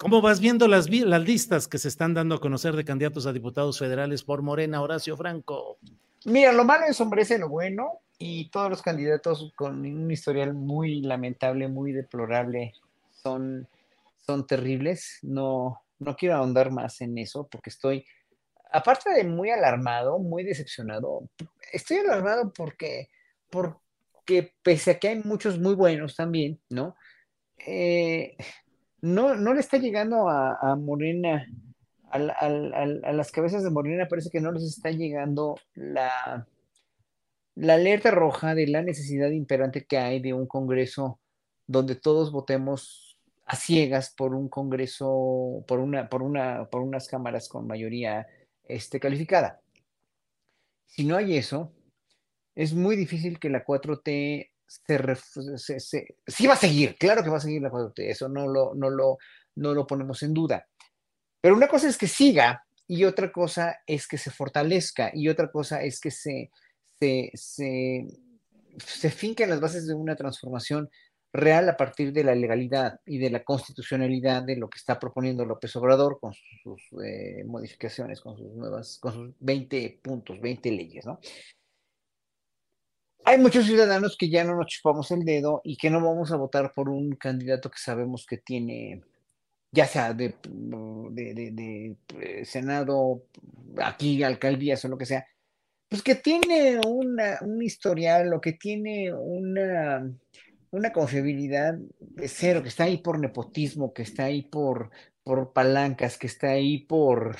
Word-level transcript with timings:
¿Cómo 0.00 0.22
vas 0.22 0.40
viendo 0.40 0.66
las, 0.66 0.88
listas 0.88 1.68
que 1.68 1.76
se 1.76 1.88
están 1.88 2.14
dando 2.14 2.34
a 2.34 2.40
conocer 2.40 2.74
de 2.74 2.86
candidatos 2.86 3.26
a 3.26 3.34
diputados 3.34 3.78
federales 3.78 4.22
por 4.22 4.40
Morena, 4.40 4.80
Horacio 4.80 5.14
Franco? 5.14 5.76
Mira, 6.24 6.52
lo 6.52 6.64
malo 6.64 6.86
ensombrece 6.86 7.36
lo 7.36 7.50
bueno 7.50 8.00
y 8.16 8.48
todos 8.48 8.70
los 8.70 8.80
candidatos 8.80 9.52
con 9.54 9.80
un 9.80 10.10
historial 10.10 10.54
muy 10.54 11.02
lamentable, 11.02 11.68
muy 11.68 11.92
deplorable, 11.92 12.72
son, 13.22 13.68
son 14.24 14.46
terribles. 14.46 15.18
No, 15.20 15.82
no 15.98 16.16
quiero 16.16 16.36
ahondar 16.36 16.70
más 16.70 17.02
en 17.02 17.18
eso 17.18 17.46
porque 17.46 17.68
estoy, 17.68 18.06
aparte 18.72 19.10
de 19.10 19.24
muy 19.24 19.50
alarmado, 19.50 20.18
muy 20.18 20.44
decepcionado, 20.44 21.28
estoy 21.74 21.98
alarmado 21.98 22.54
porque, 22.54 23.10
porque 23.50 24.54
pese 24.62 24.92
a 24.92 24.98
que 24.98 25.08
hay 25.08 25.22
muchos 25.22 25.58
muy 25.58 25.74
buenos 25.74 26.16
también, 26.16 26.58
¿no? 26.70 26.96
Eh, 27.58 28.34
no, 29.02 29.34
no 29.34 29.54
le 29.54 29.60
está 29.60 29.78
llegando 29.78 30.28
a, 30.28 30.76
Morena, 30.76 31.46
a, 32.10 32.18
las 32.18 33.32
cabezas 33.32 33.62
de 33.62 33.70
Morena 33.70 34.08
parece 34.08 34.30
que 34.30 34.40
no 34.40 34.52
les 34.52 34.64
está 34.64 34.90
llegando 34.90 35.56
la, 35.74 36.46
la 37.54 37.74
alerta 37.74 38.10
roja 38.10 38.54
de 38.54 38.66
la 38.66 38.82
necesidad 38.82 39.30
imperante 39.30 39.84
que 39.84 39.98
hay 39.98 40.20
de 40.20 40.32
un 40.32 40.46
Congreso 40.46 41.20
donde 41.66 41.94
todos 41.94 42.32
votemos 42.32 43.18
a 43.46 43.56
ciegas 43.56 44.14
por 44.16 44.34
un 44.34 44.48
Congreso, 44.48 45.64
por 45.66 45.80
una, 45.80 46.08
por 46.08 46.22
una, 46.22 46.68
por 46.70 46.82
unas 46.82 47.08
cámaras 47.08 47.48
con 47.48 47.66
mayoría 47.66 48.26
este, 48.64 49.00
calificada. 49.00 49.60
Si 50.86 51.04
no 51.04 51.16
hay 51.16 51.36
eso, 51.36 51.72
es 52.54 52.74
muy 52.74 52.96
difícil 52.96 53.38
que 53.38 53.50
la 53.50 53.64
4T 53.64 54.49
se, 55.56 55.80
se, 55.80 56.16
sí 56.26 56.46
va 56.46 56.54
a 56.54 56.56
seguir, 56.56 56.96
claro 56.96 57.22
que 57.22 57.30
va 57.30 57.38
a 57.38 57.40
seguir 57.40 57.62
la 57.62 57.70
4T, 57.70 58.08
eso 58.08 58.28
no 58.28 58.46
lo, 58.46 58.74
no, 58.74 58.88
lo, 58.88 59.18
no 59.56 59.74
lo 59.74 59.86
ponemos 59.86 60.22
en 60.22 60.32
duda. 60.32 60.66
Pero 61.40 61.56
una 61.56 61.68
cosa 61.68 61.88
es 61.88 61.98
que 61.98 62.06
siga 62.06 62.64
y 62.86 63.04
otra 63.04 63.32
cosa 63.32 63.80
es 63.86 64.06
que 64.06 64.18
se 64.18 64.30
fortalezca 64.30 65.10
y 65.12 65.28
otra 65.28 65.50
cosa 65.50 65.82
es 65.82 66.00
que 66.00 66.10
se, 66.10 66.50
se, 66.98 67.30
se, 67.34 68.06
se 68.78 69.10
finquen 69.10 69.50
las 69.50 69.60
bases 69.60 69.86
de 69.86 69.94
una 69.94 70.16
transformación 70.16 70.88
real 71.32 71.68
a 71.68 71.76
partir 71.76 72.12
de 72.12 72.24
la 72.24 72.34
legalidad 72.34 73.00
y 73.06 73.18
de 73.18 73.30
la 73.30 73.44
constitucionalidad 73.44 74.42
de 74.42 74.56
lo 74.56 74.68
que 74.68 74.78
está 74.78 74.98
proponiendo 74.98 75.44
López 75.44 75.74
Obrador 75.76 76.18
con 76.20 76.32
sus, 76.34 76.82
eh, 77.04 77.44
modificaciones, 77.44 78.20
con 78.20 78.36
sus 78.36 78.52
nuevas, 78.52 78.98
con 78.98 79.12
sus 79.12 79.34
20 79.38 80.00
puntos, 80.02 80.40
20 80.40 80.70
leyes, 80.72 81.06
¿no? 81.06 81.20
Hay 83.30 83.38
muchos 83.38 83.66
ciudadanos 83.66 84.16
que 84.16 84.28
ya 84.28 84.42
no 84.42 84.56
nos 84.56 84.66
chupamos 84.66 85.10
el 85.12 85.24
dedo 85.24 85.60
y 85.62 85.76
que 85.76 85.88
no 85.88 86.04
vamos 86.04 86.32
a 86.32 86.36
votar 86.36 86.72
por 86.74 86.88
un 86.88 87.14
candidato 87.14 87.70
que 87.70 87.78
sabemos 87.78 88.26
que 88.26 88.38
tiene, 88.38 89.02
ya 89.70 89.86
sea 89.86 90.12
de, 90.12 90.34
eh, 92.20 92.44
Senado, 92.44 93.22
aquí, 93.78 94.24
alcaldías 94.24 94.84
o 94.84 94.88
lo 94.88 94.98
que 94.98 95.06
sea, 95.06 95.28
pues 95.88 96.02
que 96.02 96.16
tiene 96.16 96.80
una, 96.84 97.38
un 97.42 97.62
historial 97.62 98.34
o 98.34 98.40
que 98.40 98.54
tiene 98.54 99.14
una, 99.14 100.12
una 100.72 100.92
confiabilidad 100.92 101.74
de 102.00 102.26
cero, 102.26 102.62
que 102.62 102.68
está 102.68 102.84
ahí 102.84 102.98
por 102.98 103.20
nepotismo, 103.20 103.92
que 103.92 104.02
está 104.02 104.24
ahí 104.24 104.42
por, 104.42 104.90
por 105.22 105.52
palancas, 105.52 106.18
que 106.18 106.26
está 106.26 106.50
ahí 106.50 106.78
por, 106.78 107.36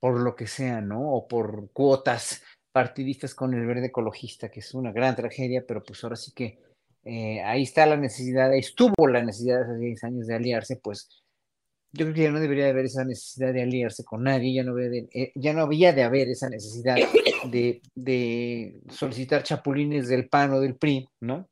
por 0.00 0.20
lo 0.20 0.36
que 0.36 0.46
sea, 0.46 0.82
¿no? 0.82 1.14
O 1.14 1.26
por 1.26 1.70
cuotas 1.72 2.42
partidistas 2.72 3.34
con 3.34 3.54
el 3.54 3.66
verde 3.66 3.86
ecologista, 3.86 4.50
que 4.50 4.60
es 4.60 4.74
una 4.74 4.92
gran 4.92 5.16
tragedia, 5.16 5.64
pero 5.66 5.82
pues 5.82 6.02
ahora 6.04 6.16
sí 6.16 6.32
que 6.32 6.58
eh, 7.04 7.42
ahí 7.42 7.62
está 7.62 7.86
la 7.86 7.96
necesidad, 7.96 8.50
ahí 8.50 8.60
estuvo 8.60 9.08
la 9.08 9.22
necesidad 9.22 9.62
hace 9.62 9.76
10 9.76 10.04
años 10.04 10.26
de 10.26 10.34
aliarse, 10.34 10.76
pues 10.76 11.08
yo 11.92 12.04
creo 12.04 12.14
que 12.14 12.22
ya 12.22 12.30
no 12.30 12.40
debería 12.40 12.64
de 12.64 12.70
haber 12.70 12.84
esa 12.84 13.04
necesidad 13.04 13.52
de 13.52 13.62
aliarse 13.62 14.04
con 14.04 14.22
nadie, 14.22 14.54
ya 14.54 14.62
no, 14.62 14.74
de, 14.74 15.08
eh, 15.12 15.32
ya 15.34 15.52
no 15.52 15.62
había 15.62 15.92
de 15.92 16.04
haber 16.04 16.28
esa 16.28 16.48
necesidad 16.48 16.96
de, 17.50 17.82
de, 17.94 18.80
solicitar 18.90 19.42
chapulines 19.42 20.08
del 20.08 20.28
PAN 20.28 20.52
o 20.52 20.60
del 20.60 20.76
PRI, 20.76 21.08
¿no? 21.20 21.48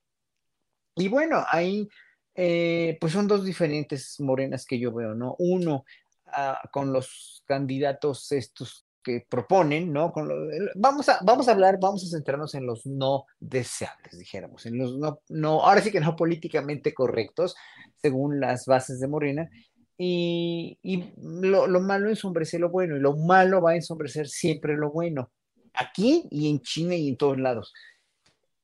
Y 0.94 1.08
bueno, 1.08 1.44
ahí 1.50 1.88
eh, 2.34 2.96
pues 3.00 3.12
son 3.12 3.26
dos 3.26 3.44
diferentes 3.44 4.20
morenas 4.20 4.64
que 4.64 4.78
yo 4.78 4.92
veo, 4.92 5.14
¿no? 5.14 5.34
Uno, 5.38 5.84
ah, 6.26 6.60
con 6.70 6.92
los 6.92 7.42
candidatos 7.46 8.30
estos 8.30 8.87
que 9.08 9.26
proponen, 9.28 9.92
¿no? 9.92 10.12
Con 10.12 10.30
vamos, 10.74 11.08
a, 11.08 11.18
vamos 11.22 11.48
a 11.48 11.52
hablar, 11.52 11.78
vamos 11.80 12.04
a 12.04 12.16
centrarnos 12.16 12.54
en 12.54 12.66
los 12.66 12.86
no 12.86 13.24
deseables, 13.40 14.18
dijéramos, 14.18 14.66
en 14.66 14.78
los 14.78 14.98
no, 14.98 15.20
no, 15.28 15.62
ahora 15.64 15.80
sí 15.80 15.90
que 15.90 16.00
no 16.00 16.16
políticamente 16.16 16.94
correctos, 16.94 17.56
según 17.96 18.40
las 18.40 18.66
bases 18.66 19.00
de 19.00 19.08
Morena, 19.08 19.50
y, 19.96 20.78
y 20.82 21.12
lo, 21.20 21.66
lo, 21.66 21.80
malo 21.80 22.08
ensombrece 22.08 22.58
lo 22.58 22.70
bueno, 22.70 22.96
y 22.96 23.00
lo 23.00 23.16
malo 23.16 23.60
va 23.60 23.72
a 23.72 23.76
ensombrecer 23.76 24.28
siempre 24.28 24.76
lo 24.76 24.90
bueno, 24.90 25.30
aquí 25.74 26.28
y 26.30 26.50
en 26.50 26.60
China 26.60 26.94
y 26.94 27.08
en 27.08 27.16
todos 27.16 27.38
lados 27.38 27.72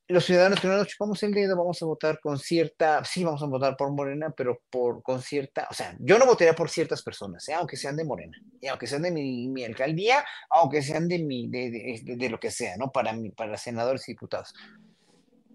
los 0.09 0.25
ciudadanos 0.27 0.61
que 0.61 0.69
no 0.69 0.77
nos 0.77 0.89
chupamos 0.89 1.23
el 1.23 1.33
dedo 1.33 1.57
vamos 1.57 1.81
a 1.83 1.87
votar 1.87 2.21
con 2.21 2.39
cierta, 2.39 3.05
sí 3.05 3.25
vamos 3.25 3.43
a 3.43 3.47
votar 3.47 3.77
por 3.77 3.91
Morena, 3.91 4.33
pero 4.37 4.61
por 4.69 5.03
con 5.03 5.23
cierta, 5.23 5.67
o 5.71 5.75
sea, 5.75 5.97
yo 5.99 6.19
no 6.19 6.27
votaría 6.27 6.55
por 6.55 6.69
ciertas 6.69 7.03
personas, 7.03 7.49
¿eh? 7.49 7.55
aunque 7.55 7.77
sean 7.77 7.97
de 7.97 8.05
Morena, 8.05 8.37
y 8.61 8.67
aunque 8.67 8.87
sean 8.87 9.03
de 9.03 9.11
mi, 9.11 9.65
alcaldía, 9.65 10.25
aunque 10.51 10.83
sean 10.83 11.09
de 11.09 11.21
mi, 11.21 11.49
de, 11.49 12.03
de, 12.05 12.29
lo 12.29 12.39
que 12.39 12.51
sea, 12.51 12.77
¿no? 12.77 12.93
Para 12.93 13.15
mi, 13.15 13.31
para 13.31 13.57
senadores 13.57 14.07
y 14.09 14.13
diputados. 14.13 14.53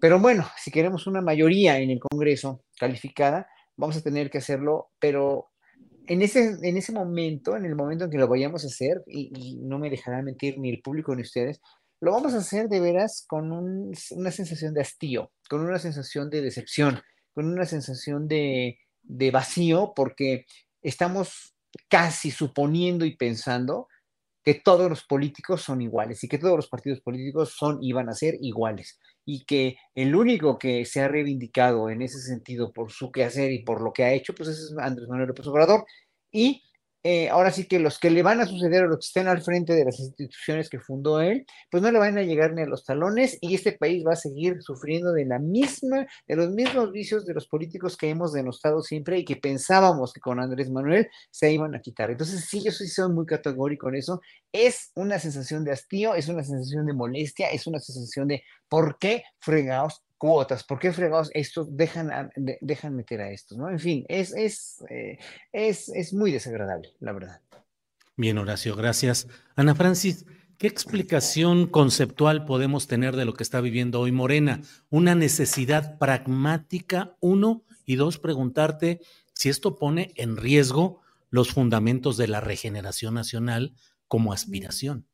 Pero 0.01 0.19
bueno, 0.19 0.49
si 0.57 0.71
queremos 0.71 1.05
una 1.05 1.21
mayoría 1.21 1.77
en 1.77 1.91
el 1.91 1.99
Congreso 1.99 2.63
calificada, 2.79 3.47
vamos 3.75 3.97
a 3.97 4.01
tener 4.01 4.31
que 4.31 4.39
hacerlo, 4.39 4.89
pero 4.99 5.49
en 6.07 6.23
ese, 6.23 6.57
en 6.63 6.75
ese 6.75 6.91
momento, 6.91 7.55
en 7.55 7.65
el 7.65 7.75
momento 7.75 8.05
en 8.05 8.09
que 8.09 8.17
lo 8.17 8.27
vayamos 8.27 8.63
a 8.63 8.67
hacer, 8.67 9.03
y 9.05 9.59
no 9.61 9.77
me 9.77 9.91
dejará 9.91 10.23
mentir 10.23 10.57
ni 10.57 10.71
el 10.71 10.81
público 10.81 11.15
ni 11.15 11.21
ustedes, 11.21 11.61
lo 12.01 12.13
vamos 12.13 12.33
a 12.33 12.37
hacer 12.37 12.69
de 12.69 12.79
veras 12.79 13.25
con 13.27 13.51
una 13.51 14.31
sensación 14.31 14.73
de 14.73 14.81
hastío, 14.81 15.31
con 15.49 15.61
una 15.61 15.79
sensación 15.79 16.29
de 16.29 16.41
decepción, 16.41 17.01
con 17.33 17.45
una 17.45 17.65
sensación 17.65 18.27
de, 18.27 18.77
vacío, 19.31 19.93
porque 19.95 20.45
estamos 20.81 21.55
casi 21.89 22.31
suponiendo 22.31 23.05
y 23.05 23.15
pensando 23.15 23.87
que 24.43 24.55
todos 24.55 24.89
los 24.89 25.03
políticos 25.03 25.61
son 25.61 25.81
iguales 25.81 26.23
y 26.23 26.29
que 26.29 26.37
todos 26.37 26.55
los 26.55 26.69
partidos 26.69 27.01
políticos 27.01 27.53
son 27.57 27.79
y 27.81 27.91
van 27.91 28.09
a 28.09 28.13
ser 28.13 28.35
iguales 28.41 28.97
y 29.25 29.45
que 29.45 29.75
el 29.93 30.15
único 30.15 30.57
que 30.57 30.85
se 30.85 31.01
ha 31.01 31.07
reivindicado 31.07 31.89
en 31.89 32.01
ese 32.01 32.19
sentido 32.19 32.71
por 32.71 32.91
su 32.91 33.11
quehacer 33.11 33.51
y 33.51 33.63
por 33.63 33.81
lo 33.81 33.93
que 33.93 34.03
ha 34.03 34.13
hecho, 34.13 34.33
pues 34.33 34.49
es 34.49 34.73
Andrés 34.79 35.07
Manuel 35.07 35.27
López 35.27 35.45
Obrador. 35.45 35.85
Y 36.31 36.63
eh, 37.03 37.29
ahora 37.29 37.51
sí 37.51 37.65
que 37.65 37.79
los 37.79 37.97
que 37.97 38.09
le 38.09 38.23
van 38.23 38.41
a 38.41 38.45
suceder 38.45 38.83
a 38.83 38.87
los 38.87 38.97
que 38.97 39.07
estén 39.07 39.27
al 39.27 39.41
frente 39.41 39.73
de 39.73 39.85
las 39.85 39.99
instituciones 39.99 40.69
que 40.69 40.79
fundó 40.79 41.21
él, 41.21 41.45
pues 41.71 41.81
no 41.81 41.91
le 41.91 41.99
van 41.99 42.17
a 42.17 42.23
llegar 42.23 42.53
ni 42.53 42.61
a 42.61 42.65
los 42.65 42.83
talones 42.83 43.37
y 43.41 43.55
este 43.55 43.71
país 43.71 44.03
va 44.05 44.13
a 44.13 44.17
seguir 44.17 44.61
sufriendo 44.61 45.13
de 45.13 45.25
la 45.25 45.39
misma, 45.39 46.07
de 46.27 46.35
los 46.35 46.49
mismos 46.49 46.91
vicios 46.91 47.25
de 47.25 47.33
los 47.33 47.47
políticos 47.47 47.95
que 47.95 48.09
hemos 48.09 48.33
denostado 48.33 48.81
siempre 48.81 49.17
y 49.17 49.25
que 49.25 49.37
pensábamos 49.37 50.11
que 50.11 50.19
con 50.19 50.39
Andrés 50.39 50.69
Manuel 50.69 51.07
se 51.31 51.51
iban 51.51 51.73
a 51.73 51.81
quitar. 51.81 52.11
Entonces, 52.11 52.45
sí, 52.45 52.61
yo 52.63 52.71
sí 52.71 52.87
soy 52.87 53.11
muy 53.11 53.25
categórico 53.25 53.89
en 53.89 53.95
eso. 53.95 54.21
Es 54.51 54.91
una 54.95 55.19
sensación 55.19 55.63
de 55.63 55.71
hastío, 55.71 56.15
es 56.15 56.27
una 56.27 56.43
sensación 56.43 56.85
de 56.85 56.93
molestia, 56.93 57.49
es 57.49 57.65
una 57.67 57.79
sensación 57.79 58.27
de 58.27 58.43
¿por 58.67 58.97
qué 58.99 59.23
fregados 59.39 60.03
cuotas, 60.19 60.63
¿por 60.63 60.77
qué 60.77 60.93
fregados 60.93 61.31
estos 61.33 61.75
dejan, 61.75 62.29
dejan 62.61 62.95
meter 62.95 63.21
a 63.21 63.31
estos? 63.31 63.57
¿no? 63.57 63.69
En 63.69 63.79
fin, 63.79 64.05
es, 64.07 64.35
es, 64.35 64.83
eh, 64.91 65.17
es, 65.51 65.89
es 65.89 66.13
muy 66.13 66.31
desagradable, 66.31 66.93
la 66.99 67.13
verdad. 67.13 67.41
Bien, 68.15 68.37
Horacio, 68.37 68.75
gracias. 68.75 69.27
Ana 69.55 69.73
Francis, 69.73 70.25
¿qué 70.59 70.67
explicación 70.67 71.65
conceptual 71.65 72.45
podemos 72.45 72.85
tener 72.85 73.15
de 73.15 73.25
lo 73.25 73.33
que 73.33 73.43
está 73.43 73.61
viviendo 73.61 74.01
hoy 74.01 74.11
Morena? 74.11 74.61
Una 74.89 75.15
necesidad 75.15 75.97
pragmática, 75.97 77.15
uno, 77.21 77.63
y 77.85 77.95
dos, 77.95 78.19
preguntarte 78.19 78.99
si 79.33 79.49
esto 79.49 79.79
pone 79.79 80.11
en 80.15 80.37
riesgo 80.37 81.01
los 81.31 81.53
fundamentos 81.53 82.17
de 82.17 82.27
la 82.27 82.41
regeneración 82.41 83.15
nacional 83.15 83.73
como 84.07 84.33
aspiración. 84.33 85.08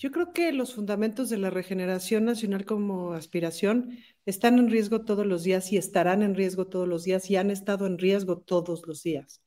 Yo 0.00 0.10
creo 0.10 0.32
que 0.32 0.50
los 0.52 0.72
fundamentos 0.74 1.28
de 1.28 1.36
la 1.36 1.50
regeneración 1.50 2.24
nacional 2.24 2.64
como 2.64 3.12
aspiración 3.12 3.98
están 4.24 4.58
en 4.58 4.70
riesgo 4.70 5.04
todos 5.04 5.26
los 5.26 5.42
días 5.42 5.70
y 5.72 5.76
estarán 5.76 6.22
en 6.22 6.34
riesgo 6.34 6.68
todos 6.68 6.88
los 6.88 7.04
días 7.04 7.28
y 7.28 7.36
han 7.36 7.50
estado 7.50 7.86
en 7.86 7.98
riesgo 7.98 8.38
todos 8.38 8.86
los 8.86 9.02
días. 9.02 9.42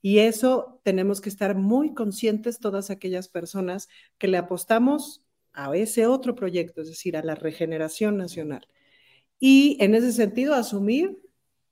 Y 0.00 0.18
eso 0.20 0.80
tenemos 0.84 1.20
que 1.20 1.28
estar 1.28 1.56
muy 1.56 1.94
conscientes 1.94 2.60
todas 2.60 2.90
aquellas 2.90 3.28
personas 3.28 3.88
que 4.18 4.28
le 4.28 4.36
apostamos 4.36 5.24
a 5.52 5.76
ese 5.76 6.06
otro 6.06 6.36
proyecto, 6.36 6.82
es 6.82 6.86
decir, 6.86 7.16
a 7.16 7.24
la 7.24 7.34
regeneración 7.34 8.16
nacional. 8.16 8.68
Y 9.40 9.78
en 9.80 9.96
ese 9.96 10.12
sentido, 10.12 10.54
asumir 10.54 11.18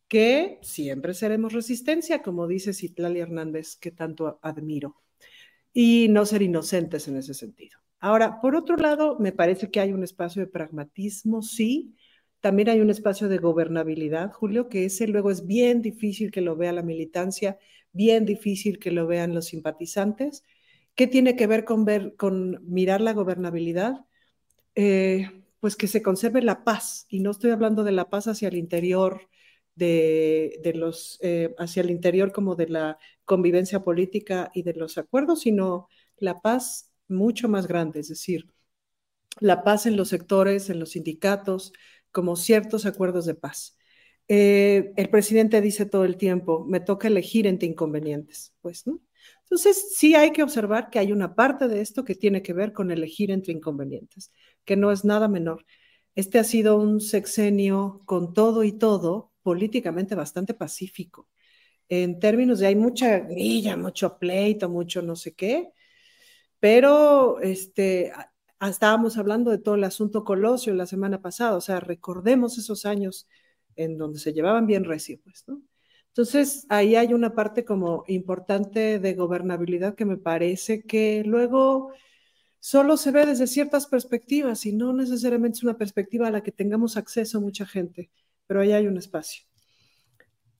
que 0.08 0.58
siempre 0.62 1.14
seremos 1.14 1.52
resistencia, 1.52 2.22
como 2.22 2.48
dice 2.48 2.74
Citlali 2.74 3.20
Hernández, 3.20 3.76
que 3.76 3.92
tanto 3.92 4.40
admiro, 4.42 5.00
y 5.72 6.08
no 6.10 6.26
ser 6.26 6.42
inocentes 6.42 7.06
en 7.06 7.18
ese 7.18 7.32
sentido. 7.32 7.85
Ahora, 8.06 8.40
por 8.40 8.54
otro 8.54 8.76
lado, 8.76 9.18
me 9.18 9.32
parece 9.32 9.68
que 9.68 9.80
hay 9.80 9.92
un 9.92 10.04
espacio 10.04 10.40
de 10.40 10.46
pragmatismo, 10.46 11.42
sí. 11.42 11.96
También 12.40 12.68
hay 12.68 12.80
un 12.80 12.88
espacio 12.88 13.28
de 13.28 13.38
gobernabilidad, 13.38 14.30
Julio, 14.32 14.68
que 14.68 14.84
ese 14.84 15.08
luego 15.08 15.32
es 15.32 15.44
bien 15.44 15.82
difícil 15.82 16.30
que 16.30 16.40
lo 16.40 16.54
vea 16.54 16.72
la 16.72 16.84
militancia, 16.84 17.58
bien 17.90 18.24
difícil 18.24 18.78
que 18.78 18.92
lo 18.92 19.08
vean 19.08 19.34
los 19.34 19.46
simpatizantes. 19.46 20.44
¿Qué 20.94 21.08
tiene 21.08 21.34
que 21.34 21.48
ver 21.48 21.64
con, 21.64 21.84
ver, 21.84 22.14
con 22.14 22.64
mirar 22.72 23.00
la 23.00 23.12
gobernabilidad? 23.12 24.06
Eh, 24.76 25.28
pues 25.58 25.74
que 25.74 25.88
se 25.88 26.00
conserve 26.00 26.42
la 26.42 26.62
paz, 26.62 27.06
y 27.08 27.18
no 27.18 27.32
estoy 27.32 27.50
hablando 27.50 27.82
de 27.82 27.90
la 27.90 28.08
paz 28.08 28.28
hacia 28.28 28.46
el 28.46 28.56
interior, 28.56 29.22
de, 29.74 30.72
los, 30.76 31.18
eh, 31.22 31.56
hacia 31.58 31.82
el 31.82 31.90
interior 31.90 32.30
como 32.30 32.54
de 32.54 32.68
la 32.68 32.98
convivencia 33.24 33.82
política 33.82 34.52
y 34.54 34.62
de 34.62 34.74
los 34.74 34.96
acuerdos, 34.96 35.40
sino 35.40 35.88
la 36.18 36.40
paz 36.40 36.92
mucho 37.08 37.48
más 37.48 37.66
grande, 37.66 38.00
es 38.00 38.08
decir, 38.08 38.46
la 39.40 39.64
paz 39.64 39.86
en 39.86 39.96
los 39.96 40.08
sectores, 40.08 40.70
en 40.70 40.80
los 40.80 40.92
sindicatos, 40.92 41.72
como 42.10 42.36
ciertos 42.36 42.86
acuerdos 42.86 43.26
de 43.26 43.34
paz. 43.34 43.76
Eh, 44.28 44.92
el 44.96 45.10
presidente 45.10 45.60
dice 45.60 45.86
todo 45.86 46.04
el 46.04 46.16
tiempo, 46.16 46.64
me 46.66 46.80
toca 46.80 47.08
elegir 47.08 47.46
entre 47.46 47.68
inconvenientes, 47.68 48.54
pues, 48.60 48.86
¿no? 48.86 49.00
Entonces, 49.42 49.94
sí 49.96 50.14
hay 50.14 50.32
que 50.32 50.42
observar 50.42 50.90
que 50.90 50.98
hay 50.98 51.12
una 51.12 51.34
parte 51.34 51.68
de 51.68 51.80
esto 51.80 52.04
que 52.04 52.14
tiene 52.14 52.42
que 52.42 52.52
ver 52.52 52.72
con 52.72 52.90
elegir 52.90 53.30
entre 53.30 53.52
inconvenientes, 53.52 54.32
que 54.64 54.76
no 54.76 54.90
es 54.90 55.04
nada 55.04 55.28
menor. 55.28 55.64
Este 56.14 56.38
ha 56.38 56.44
sido 56.44 56.76
un 56.78 57.00
sexenio 57.00 58.02
con 58.06 58.32
todo 58.34 58.64
y 58.64 58.72
todo 58.72 59.32
políticamente 59.42 60.14
bastante 60.14 60.54
pacífico. 60.54 61.28
En 61.88 62.18
términos 62.18 62.58
de 62.58 62.68
hay 62.68 62.76
mucha 62.76 63.20
grilla, 63.20 63.76
mucho 63.76 64.18
pleito, 64.18 64.68
mucho 64.68 65.02
no 65.02 65.14
sé 65.16 65.34
qué, 65.34 65.70
pero 66.66 67.38
este, 67.42 68.12
estábamos 68.60 69.18
hablando 69.18 69.52
de 69.52 69.58
todo 69.58 69.76
el 69.76 69.84
asunto 69.84 70.24
Colosio 70.24 70.74
la 70.74 70.86
semana 70.86 71.22
pasada, 71.22 71.56
o 71.56 71.60
sea, 71.60 71.78
recordemos 71.78 72.58
esos 72.58 72.84
años 72.86 73.28
en 73.76 73.96
donde 73.96 74.18
se 74.18 74.32
llevaban 74.32 74.66
bien 74.66 74.82
recio, 74.82 75.20
pues, 75.22 75.44
¿no? 75.46 75.62
Entonces, 76.08 76.66
ahí 76.68 76.96
hay 76.96 77.14
una 77.14 77.36
parte 77.36 77.64
como 77.64 78.02
importante 78.08 78.98
de 78.98 79.14
gobernabilidad 79.14 79.94
que 79.94 80.06
me 80.06 80.16
parece 80.16 80.82
que 80.82 81.22
luego 81.24 81.92
solo 82.58 82.96
se 82.96 83.12
ve 83.12 83.26
desde 83.26 83.46
ciertas 83.46 83.86
perspectivas 83.86 84.66
y 84.66 84.72
no 84.72 84.92
necesariamente 84.92 85.58
es 85.58 85.62
una 85.62 85.78
perspectiva 85.78 86.26
a 86.26 86.32
la 86.32 86.42
que 86.42 86.50
tengamos 86.50 86.96
acceso 86.96 87.40
mucha 87.40 87.64
gente, 87.64 88.10
pero 88.48 88.60
ahí 88.60 88.72
hay 88.72 88.88
un 88.88 88.96
espacio. 88.96 89.44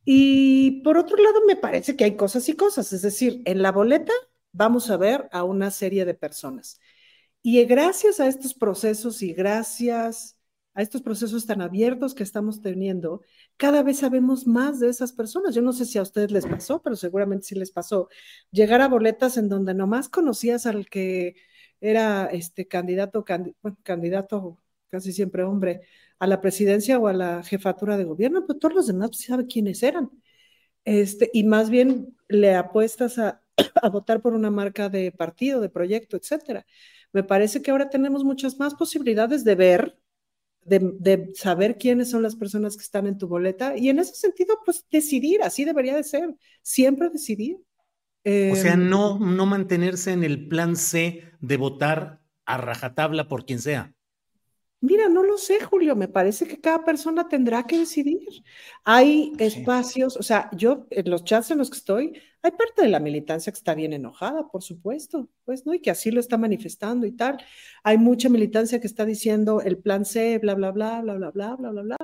Y 0.05 0.82
por 0.82 0.99
otro 0.99 1.17
lado, 1.17 1.41
me 1.49 1.56
parece 1.56 1.97
que 1.97 2.05
hay 2.05 2.14
cosas 2.14 2.49
y 2.49 2.53
cosas, 2.53 2.93
es 2.93 3.03
decir, 3.03 3.43
en 3.44 3.61
la 3.61 3.73
boleta 3.73 4.12
vamos 4.56 4.91
a 4.91 4.97
ver 4.97 5.29
a 5.32 5.44
una 5.44 5.70
serie 5.70 6.05
de 6.05 6.14
personas. 6.14 6.81
Y 7.43 7.64
gracias 7.64 8.20
a 8.20 8.26
estos 8.26 8.55
procesos 8.55 9.23
y 9.23 9.32
gracias 9.32 10.37
a 10.75 10.82
estos 10.82 11.03
procesos 11.03 11.47
tan 11.47 11.62
abiertos 11.62 12.14
que 12.14 12.23
estamos 12.23 12.61
teniendo, 12.61 13.23
cada 13.56 13.82
vez 13.82 13.99
sabemos 13.99 14.47
más 14.47 14.81
de 14.81 14.91
esas 14.91 15.12
personas. 15.12 15.55
Yo 15.55 15.62
no 15.62 15.73
sé 15.73 15.87
si 15.87 15.99
a 15.99 16.03
ustedes 16.03 16.31
les 16.32 16.47
pasó, 16.47 16.82
pero 16.82 16.97
seguramente 16.97 17.47
sí 17.47 17.55
les 17.55 17.70
pasó. 17.70 18.08
Llegar 18.50 18.82
a 18.82 18.88
boletas 18.88 19.38
en 19.38 19.49
donde 19.49 19.75
nomás 19.75 20.08
conocías 20.11 20.67
al 20.67 20.88
que 20.88 21.37
era 21.81 22.26
este 22.26 22.69
candidato, 22.69 23.25
candidato 23.82 24.58
casi 24.91 25.12
siempre 25.12 25.44
hombre, 25.44 25.82
a 26.19 26.26
la 26.26 26.41
presidencia 26.41 26.99
o 26.99 27.08
a 27.08 27.12
la 27.12 27.43
jefatura 27.43 27.97
de 27.97 28.05
gobierno, 28.05 28.47
pues 28.47 28.58
todos 28.58 28.75
los 28.75 28.87
demás 28.87 29.11
pues, 29.11 29.25
saben 29.25 29.47
quiénes 29.47 29.82
eran. 29.82 30.11
Este, 30.85 31.31
y 31.32 31.44
más 31.44 31.70
bien 31.70 32.17
le 32.29 32.55
apuestas 32.55 33.19
a, 33.19 33.43
a 33.82 33.88
votar 33.88 34.20
por 34.20 34.35
una 34.35 34.50
marca 34.50 34.88
de 34.88 35.12
partido, 35.12 35.61
de 35.61 35.69
proyecto, 35.69 36.17
etcétera. 36.17 36.67
Me 37.12 37.23
parece 37.23 37.62
que 37.62 37.70
ahora 37.70 37.88
tenemos 37.88 38.25
muchas 38.25 38.58
más 38.58 38.75
posibilidades 38.75 39.44
de 39.44 39.55
ver, 39.55 39.99
de, 40.64 41.32
saber 41.35 41.79
quiénes 41.79 42.11
son 42.11 42.23
las 42.23 42.37
personas 42.37 42.76
que 42.76 42.82
están 42.82 43.06
en 43.06 43.19
tu 43.19 43.29
boleta 43.29 43.76
y 43.76 43.88
en 43.88 43.99
ese 43.99 44.14
sentido, 44.14 44.58
pues 44.64 44.85
decidir, 44.91 45.43
así 45.43 45.64
debería 45.64 45.94
de 45.94 46.05
ser, 46.05 46.35
siempre 46.62 47.08
decidir. 47.11 47.56
o 48.25 48.56
sea, 48.56 48.75
em, 48.75 48.88
no, 48.88 49.19
no 49.19 49.47
mantenerse 49.47 50.12
en 50.12 50.25
el 50.25 50.49
plan 50.49 50.76
C 50.76 51.23
de 51.41 51.56
votar 51.56 52.20
a 52.44 52.56
rajatabla 52.58 53.29
por 53.29 53.47
quien 53.47 53.61
sea. 53.61 53.95
Mira, 54.81 55.08
no 55.08 55.23
lo 55.25 55.38
sé, 55.38 55.58
Julio, 55.64 55.96
me 55.96 56.06
parece 56.06 56.46
que 56.46 56.61
cada 56.61 56.84
persona 56.84 57.28
tendrá 57.28 57.67
que 57.67 57.78
decidir. 57.78 58.20
Hay 58.84 59.32
espacios, 59.38 60.17
o 60.17 60.23
sea, 60.23 60.50
yo 60.52 60.87
en 60.90 61.11
los 61.11 61.25
chats 61.25 61.50
en 61.50 61.58
los 61.58 61.70
que 61.70 61.78
estoy, 61.78 62.12
hay 62.43 62.50
parte 62.52 62.82
de 62.82 62.88
la 62.88 63.00
militancia 63.00 63.50
que 63.50 63.56
está 63.56 63.75
bien 63.75 63.94
enojada, 63.94 64.49
por 64.49 64.62
supuesto, 64.62 65.28
pues, 65.44 65.67
¿no? 65.67 65.75
Y 65.75 65.81
que 65.81 65.90
así 65.90 66.10
lo 66.10 66.20
está 66.20 66.36
manifestando 66.39 67.06
y 67.06 67.12
tal. 67.12 67.39
Hay 67.82 67.98
mucha 67.98 68.29
militancia 68.29 68.79
que 68.81 68.86
está 68.86 69.05
diciendo 69.06 69.60
el 69.62 69.79
plan 69.79 70.05
C, 70.05 70.39
bla, 70.39 70.55
bla, 70.55 70.70
bla, 70.72 71.00
bla, 71.00 71.15
bla, 71.15 71.31
bla, 71.31 71.56
bla, 71.56 71.70
bla, 71.70 71.82
bla. 71.82 71.96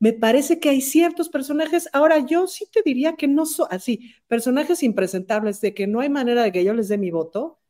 Me 0.00 0.12
parece 0.12 0.60
que 0.60 0.70
hay 0.70 0.80
ciertos 0.82 1.28
personajes, 1.30 1.88
ahora 1.92 2.20
yo 2.20 2.46
sí 2.48 2.66
te 2.72 2.82
diría 2.84 3.16
que 3.16 3.28
no 3.28 3.46
son 3.46 3.68
así, 3.70 4.14
personajes 4.28 4.82
impresentables 4.82 5.60
de 5.60 5.74
que 5.74 5.86
no 5.88 6.00
hay 6.00 6.10
manera 6.10 6.42
de 6.44 6.52
que 6.52 6.64
yo 6.64 6.74
les 6.74 6.88
dé 6.88 6.98
mi 6.98 7.10
voto. 7.10 7.60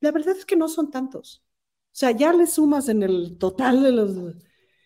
La 0.00 0.12
verdad 0.12 0.36
es 0.38 0.46
que 0.46 0.56
no 0.56 0.68
son 0.68 0.90
tantos. 0.90 1.44
O 1.98 2.00
sea, 2.00 2.12
ya 2.12 2.32
le 2.32 2.46
sumas 2.46 2.88
en 2.88 3.02
el 3.02 3.38
total 3.38 3.82
de 3.82 3.90
los 3.90 4.14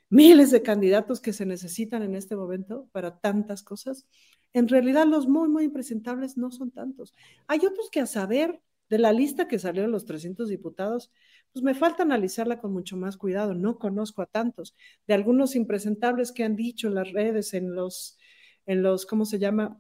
miles 0.09 0.51
de 0.51 0.63
candidatos 0.63 1.21
que 1.21 1.35
se 1.35 1.45
necesitan 1.45 2.03
en 2.03 2.15
este 2.15 2.37
momento 2.37 2.89
para 2.91 3.21
tantas 3.21 3.63
cosas. 3.63 4.07
En 4.55 4.67
realidad, 4.67 5.07
los 5.07 5.29
muy, 5.29 5.51
muy 5.51 5.65
impresentables 5.65 6.39
no 6.39 6.51
son 6.51 6.71
tantos. 6.71 7.13
Hay 7.49 7.67
otros 7.67 7.91
que 7.91 8.01
a 8.01 8.07
saber 8.07 8.63
de 8.89 8.99
la 8.99 9.13
lista 9.13 9.47
que 9.47 9.59
salió 9.59 9.87
los 9.89 10.07
300 10.07 10.49
diputados, 10.49 11.13
pues 11.53 11.63
me 11.63 11.75
falta 11.75 12.03
analizarla 12.03 12.59
con 12.61 12.73
mucho 12.73 12.97
más 12.97 13.19
cuidado. 13.19 13.53
No 13.53 13.79
conozco 13.79 14.23
a 14.23 14.27
tantos. 14.27 14.75
De 15.07 15.13
algunos 15.13 15.55
impresentables 15.55 16.33
que 16.33 16.45
han 16.45 16.57
dicho 16.57 16.89
en 16.89 16.95
las 16.95 17.13
redes, 17.13 17.53
en 17.53 17.75
los, 17.75 18.17
en 18.65 18.83
los, 18.83 19.05
¿cómo 19.05 19.27
se 19.27 19.39
llama? 19.39 19.79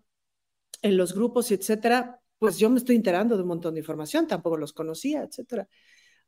En 0.82 0.98
los 0.98 1.14
grupos 1.14 1.50
etcétera, 1.50 2.20
pues 2.38 2.58
yo 2.58 2.68
me 2.68 2.76
estoy 2.76 2.96
enterando 2.96 3.36
de 3.36 3.42
un 3.42 3.48
montón 3.48 3.72
de 3.72 3.80
información, 3.80 4.26
tampoco 4.26 4.58
los 4.58 4.74
conocía, 4.74 5.22
etcétera 5.22 5.66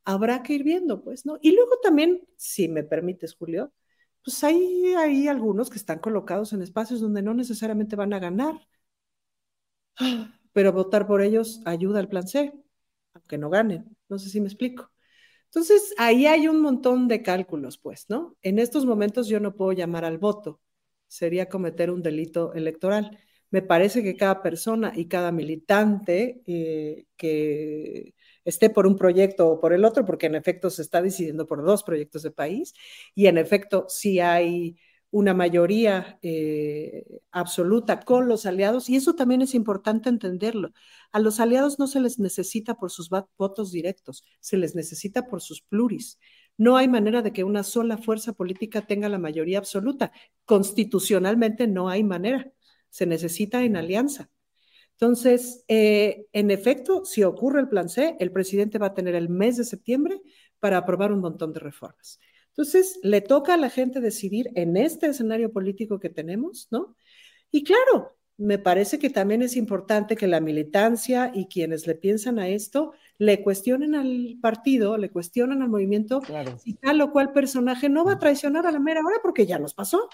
habrá 0.05 0.43
que 0.43 0.53
ir 0.53 0.63
viendo, 0.63 1.03
pues, 1.03 1.25
¿no? 1.25 1.37
Y 1.41 1.51
luego 1.53 1.71
también, 1.83 2.21
si 2.37 2.67
me 2.69 2.83
permites, 2.83 3.35
Julio, 3.35 3.73
pues 4.23 4.43
hay, 4.43 4.93
hay 4.97 5.27
algunos 5.27 5.69
que 5.69 5.77
están 5.77 5.99
colocados 5.99 6.53
en 6.53 6.61
espacios 6.61 7.01
donde 7.01 7.21
no 7.21 7.33
necesariamente 7.33 7.95
van 7.95 8.13
a 8.13 8.19
ganar, 8.19 8.55
pero 10.53 10.71
votar 10.73 11.07
por 11.07 11.21
ellos 11.21 11.61
ayuda 11.65 11.99
al 11.99 12.09
plan 12.09 12.27
C, 12.27 12.53
aunque 13.13 13.37
no 13.37 13.49
ganen. 13.49 13.97
No 14.09 14.19
sé 14.19 14.29
si 14.29 14.39
me 14.41 14.47
explico. 14.47 14.91
Entonces, 15.45 15.95
ahí 15.99 16.27
hay 16.27 16.47
un 16.49 16.61
montón 16.61 17.09
de 17.09 17.23
cálculos, 17.23 17.79
pues, 17.79 18.07
¿no? 18.09 18.37
En 18.43 18.59
estos 18.59 18.85
momentos 18.87 19.29
yo 19.29 19.41
no 19.41 19.55
puedo 19.55 19.73
llamar 19.73 20.05
al 20.05 20.19
voto, 20.19 20.61
sería 21.07 21.49
cometer 21.49 21.91
un 21.91 22.03
delito 22.03 22.53
electoral, 22.55 23.19
Me 23.51 23.63
parece 23.63 24.03
que 24.03 24.17
cada 24.17 24.43
persona 24.43 24.93
y 24.95 25.07
cada 25.07 25.31
militante 25.33 26.43
eh, 26.47 27.07
que 27.17 28.14
esté 28.45 28.69
por 28.69 28.87
un 28.87 28.95
proyecto 28.95 29.47
o 29.49 29.59
por 29.59 29.73
el 29.73 29.83
otro, 29.83 30.05
porque 30.05 30.27
en 30.27 30.35
efecto 30.35 30.69
se 30.69 30.81
está 30.81 31.01
decidiendo 31.01 31.45
por 31.45 31.63
dos 31.65 31.83
proyectos 31.83 32.23
de 32.23 32.31
país 32.31 32.73
y 33.13 33.27
en 33.27 33.37
efecto 33.37 33.85
si 33.89 34.19
hay 34.19 34.77
una 35.11 35.33
mayoría 35.33 36.19
eh, 36.21 37.05
absoluta 37.31 38.01
con 38.01 38.27
los 38.27 38.45
aliados, 38.45 38.89
y 38.89 38.97
eso 38.97 39.15
también 39.15 39.41
es 39.41 39.55
importante 39.55 40.09
entenderlo. 40.09 40.73
A 41.13 41.19
los 41.19 41.39
aliados 41.39 41.79
no 41.79 41.87
se 41.87 42.01
les 42.01 42.19
necesita 42.19 42.75
por 42.75 42.91
sus 42.91 43.09
votos 43.37 43.71
directos, 43.71 44.25
se 44.41 44.57
les 44.57 44.75
necesita 44.75 45.25
por 45.27 45.41
sus 45.41 45.61
pluris. 45.61 46.19
No 46.57 46.75
hay 46.75 46.89
manera 46.89 47.21
de 47.21 47.31
que 47.31 47.45
una 47.45 47.63
sola 47.63 47.97
fuerza 47.97 48.33
política 48.33 48.85
tenga 48.85 49.07
la 49.07 49.17
mayoría 49.17 49.57
absoluta. 49.57 50.11
Constitucionalmente 50.43 51.65
no 51.67 51.87
hay 51.87 52.03
manera. 52.03 52.51
Se 52.89 53.05
necesita 53.05 53.63
en 53.63 53.77
alianza. 53.77 54.29
Entonces, 54.99 55.63
eh, 55.67 56.25
en 56.31 56.51
efecto, 56.51 57.03
si 57.05 57.23
ocurre 57.23 57.59
el 57.59 57.69
plan 57.69 57.89
C, 57.89 58.15
el 58.19 58.31
presidente 58.31 58.77
va 58.77 58.87
a 58.87 58.93
tener 58.93 59.15
el 59.15 59.29
mes 59.29 59.57
de 59.57 59.65
septiembre 59.65 60.21
para 60.59 60.77
aprobar 60.77 61.11
un 61.11 61.19
montón 61.19 61.51
de 61.51 61.59
reformas. 61.59 62.19
Entonces, 62.49 62.99
le 63.03 63.19
toca 63.19 63.55
a 63.55 63.57
la 63.57 63.69
gente 63.69 63.99
decidir 63.99 64.49
en 64.55 64.77
este 64.77 65.07
escenario 65.07 65.51
político 65.51 65.99
que 65.99 66.09
tenemos, 66.09 66.69
¿no? 66.71 66.95
Y 67.51 67.65
claro, 67.65 68.15
me 68.37 68.57
parece 68.57 68.99
que 68.99 69.09
también 69.09 69.41
es 69.41 69.55
importante 69.55 70.15
que 70.15 70.27
la 70.27 70.41
militancia 70.41 71.31
y 71.33 71.47
quienes 71.47 71.87
le 71.87 71.95
piensan 71.95 72.39
a 72.39 72.49
esto 72.49 72.93
le 73.17 73.41
cuestionen 73.41 73.95
al 73.95 74.37
partido, 74.41 74.97
le 74.97 75.09
cuestionen 75.09 75.61
al 75.61 75.69
movimiento 75.69 76.19
claro. 76.19 76.57
si 76.59 76.73
tal 76.73 76.99
o 77.01 77.11
cual 77.11 77.31
personaje 77.31 77.87
no 77.87 78.03
va 78.03 78.13
a 78.13 78.19
traicionar 78.19 78.67
a 78.67 78.71
la 78.71 78.79
mera 78.79 79.01
hora 79.05 79.17
porque 79.21 79.45
ya 79.45 79.57
nos 79.57 79.73
pasó. 79.73 80.09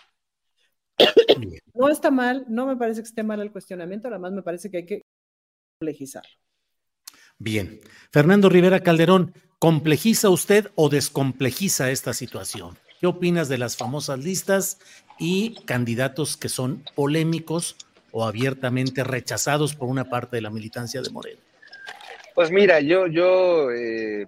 No 1.73 1.89
está 1.89 2.11
mal, 2.11 2.45
no 2.47 2.67
me 2.67 2.75
parece 2.75 3.01
que 3.01 3.07
esté 3.07 3.23
mal 3.23 3.41
el 3.41 3.51
cuestionamiento, 3.51 4.07
además 4.07 4.33
me 4.33 4.43
parece 4.43 4.69
que 4.69 4.77
hay 4.77 4.85
que 4.85 5.01
legislarlo. 5.81 6.29
Bien. 7.39 7.79
Fernando 8.11 8.49
Rivera 8.49 8.81
Calderón, 8.81 9.33
¿complejiza 9.57 10.29
usted 10.29 10.67
o 10.75 10.89
descomplejiza 10.89 11.89
esta 11.89 12.13
situación? 12.13 12.77
¿Qué 12.99 13.07
opinas 13.07 13.49
de 13.49 13.57
las 13.57 13.77
famosas 13.77 14.19
listas 14.19 14.79
y 15.17 15.55
candidatos 15.65 16.37
que 16.37 16.49
son 16.49 16.83
polémicos 16.93 17.77
o 18.11 18.25
abiertamente 18.25 19.03
rechazados 19.03 19.73
por 19.73 19.89
una 19.89 20.07
parte 20.07 20.35
de 20.35 20.41
la 20.41 20.51
militancia 20.51 21.01
de 21.01 21.09
Moreno? 21.09 21.39
Pues 22.35 22.51
mira, 22.51 22.79
yo, 22.79 23.07
yo 23.07 23.71
eh, 23.71 24.27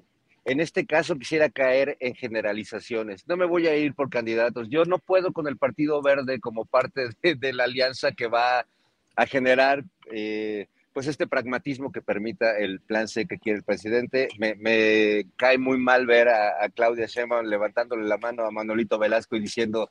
en 0.53 0.59
este 0.59 0.85
caso 0.85 1.17
quisiera 1.17 1.49
caer 1.49 1.97
en 1.99 2.13
generalizaciones. 2.13 3.27
No 3.27 3.37
me 3.37 3.45
voy 3.45 3.65
a 3.65 3.75
ir 3.75 3.95
por 3.95 4.11
candidatos. 4.11 4.69
Yo 4.69 4.85
no 4.85 4.99
puedo 4.99 5.33
con 5.33 5.47
el 5.47 5.57
Partido 5.57 5.99
Verde 6.03 6.39
como 6.39 6.65
parte 6.65 7.09
de, 7.23 7.53
la 7.53 7.63
alianza 7.63 8.11
que 8.11 8.27
va 8.27 8.67
a 9.15 9.25
generar 9.25 9.83
eh, 10.11 10.67
pues 10.93 11.07
este 11.07 11.25
pragmatismo 11.25 11.91
que 11.91 12.03
permita 12.03 12.55
el 12.55 12.81
plan 12.81 13.07
C 13.07 13.25
que 13.25 13.39
quiere 13.39 13.57
el 13.57 13.63
presidente. 13.63 14.27
Me, 14.37 15.25
cae 15.37 15.57
muy 15.57 15.79
mal 15.79 16.05
ver 16.05 16.29
a, 16.29 16.69
Claudia 16.69 17.07
Sheinbaum 17.07 17.47
levantándole 17.47 18.07
la 18.07 18.19
mano 18.19 18.45
a 18.45 18.51
Manolito 18.51 18.99
Velasco 18.99 19.35
y 19.35 19.39
diciendo 19.39 19.89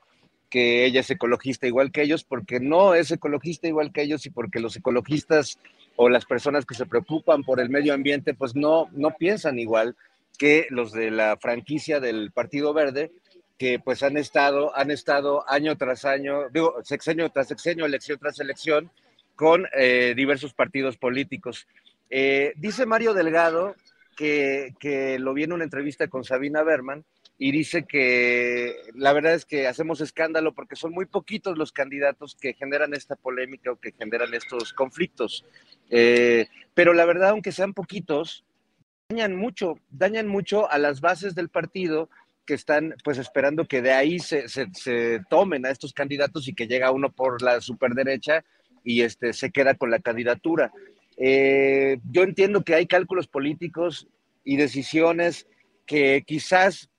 que 0.49 0.85
ella 0.85 1.00
es 1.00 1.11
ecologista 1.11 1.66
igual 1.66 1.90
que 1.90 2.02
ellos, 2.02 2.23
porque 2.23 2.61
no 2.61 2.95
es 2.95 3.11
ecologista 3.11 3.66
igual 3.66 3.92
que 3.92 4.02
ellos 4.02 4.26
y 4.26 4.31
porque 4.31 4.61
los 4.61 4.76
ecologistas 4.76 5.59
o 5.97 6.09
las 6.09 6.25
personas 6.25 6.64
que 6.66 6.76
se 6.76 6.87
preocupan 6.87 7.42
por 7.42 7.59
el 7.59 7.69
medio 7.69 7.95
ambiente, 7.95 8.33
pues 8.33 8.54
no, 8.54 8.88
no 8.92 9.11
piensan 9.11 9.59
igual 9.59 9.97
que 10.39 10.67
los 10.71 10.93
de 10.93 11.11
la 11.11 11.37
franquicia 11.37 12.01
del 12.01 12.33
Partido 12.33 12.73
Verde, 12.73 13.12
que 13.59 13.79
pues 13.79 14.03
han 14.03 14.17
estado, 14.17 14.77
han 14.77 14.91
estado 14.91 15.49
año 15.49 15.77
tras 15.77 16.05
año, 16.05 16.49
digo, 16.51 16.77
sexenio 16.83 17.31
tras 17.31 17.49
sexenio, 17.49 17.87
elección 17.87 18.19
tras 18.19 18.41
elección, 18.41 18.91
con 19.37 19.67
eh, 19.73 20.15
diversos 20.17 20.55
partidos 20.55 20.97
políticos. 20.97 21.67
Eh, 22.11 22.53
dice 22.57 22.87
Mario 22.87 23.15
Delgado 23.15 23.75
que, 24.17 24.75
que, 24.79 25.19
lo 25.19 25.33
vi 25.33 25.45
en 25.45 25.53
una 25.53 25.65
entrevista 25.65 26.09
con 26.09 26.25
Sabina 26.25 26.62
Berman 26.62 27.05
y 27.39 27.51
dice 27.51 27.85
que 27.85 28.77
la 28.95 29.12
verdad 29.12 29.35
es 29.35 29.45
que 29.45 29.67
hacemos 29.67 30.01
escándalo 30.01 30.53
porque 30.55 30.77
son 30.77 30.93
muy 30.93 31.07
poquitos 31.07 31.59
los 31.59 31.73
candidatos 31.73 32.37
que 32.41 32.53
generan 32.55 32.95
esta 32.95 33.17
polémica 33.17 33.73
o 33.73 33.81
que 33.81 33.93
generan 33.93 34.33
estos 34.35 34.73
conflictos. 34.73 35.45
Eh, 35.91 36.47
pero 36.75 36.93
la 36.93 37.05
verdad, 37.05 37.31
aunque 37.31 37.51
sean 37.51 37.75
poquitos, 37.75 38.45
dañan 39.09 39.37
mucho, 39.37 39.79
dañan 39.91 40.27
mucho 40.27 40.71
a 40.71 40.79
las 40.79 41.01
bases 41.01 41.35
del 41.35 41.49
partido 41.49 42.09
que 42.47 42.55
están 42.55 42.95
pues 43.05 43.19
esperando 43.19 43.67
que 43.67 43.83
de 43.83 43.93
ahí 43.93 44.19
se, 44.19 44.49
se, 44.49 45.21
tomen 45.31 45.65
a 45.67 45.71
estos 45.71 45.93
candidatos 45.93 46.49
y 46.49 46.55
que 46.55 46.67
llega 46.67 46.91
uno 46.91 47.11
por 47.13 47.43
la 47.43 47.61
superderecha 47.61 48.45
y 48.85 49.03
este, 49.03 49.33
se 49.33 49.51
queda 49.51 49.75
con 49.75 49.91
la 49.91 50.01
candidatura. 50.01 50.73
Eh, 51.17 51.99
yo 52.11 52.23
entiendo 52.23 52.65
que 52.65 52.75
hay 52.75 52.87
cálculos 52.87 53.29
políticos 53.29 54.09
y 54.45 54.57
decisiones 54.57 55.47
que 55.87 56.25
quizás 56.27 56.91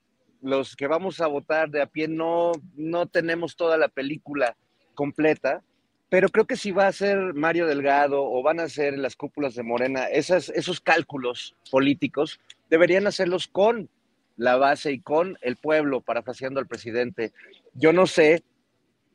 los 0.42 0.76
que 0.76 0.88
vamos 0.88 1.20
a 1.20 1.28
votar 1.28 1.70
de 1.70 1.82
a 1.82 1.88
pie 1.88 2.08
no, 2.08 2.52
no 2.76 3.08
tenemos 3.08 3.56
toda 3.56 3.78
la 3.78 3.88
película 3.88 4.56
completa, 4.94 5.64
pero 6.14 6.30
creo 6.30 6.46
que 6.46 6.58
si 6.58 6.70
va 6.70 6.86
a 6.86 6.92
ser 6.92 7.34
Mario 7.34 7.66
Delgado 7.66 8.24
o 8.24 8.44
van 8.44 8.60
a 8.60 8.70
ser 8.70 9.00
las 9.00 9.16
cúpulas 9.16 9.56
de 9.56 9.64
Morena, 9.64 10.06
esas, 10.06 10.50
esos 10.50 10.80
cálculos 10.80 11.56
políticos 11.72 12.40
deberían 12.70 13.08
hacerlos 13.08 13.48
con 13.48 13.90
la 14.38 14.56
base 14.56 14.92
y 14.92 15.00
con 15.00 15.40
el 15.42 15.56
pueblo, 15.56 16.02
parafraseando 16.02 16.60
al 16.60 16.68
presidente. 16.68 17.34
Yo 17.74 17.94
no 17.94 18.06
sé 18.06 18.44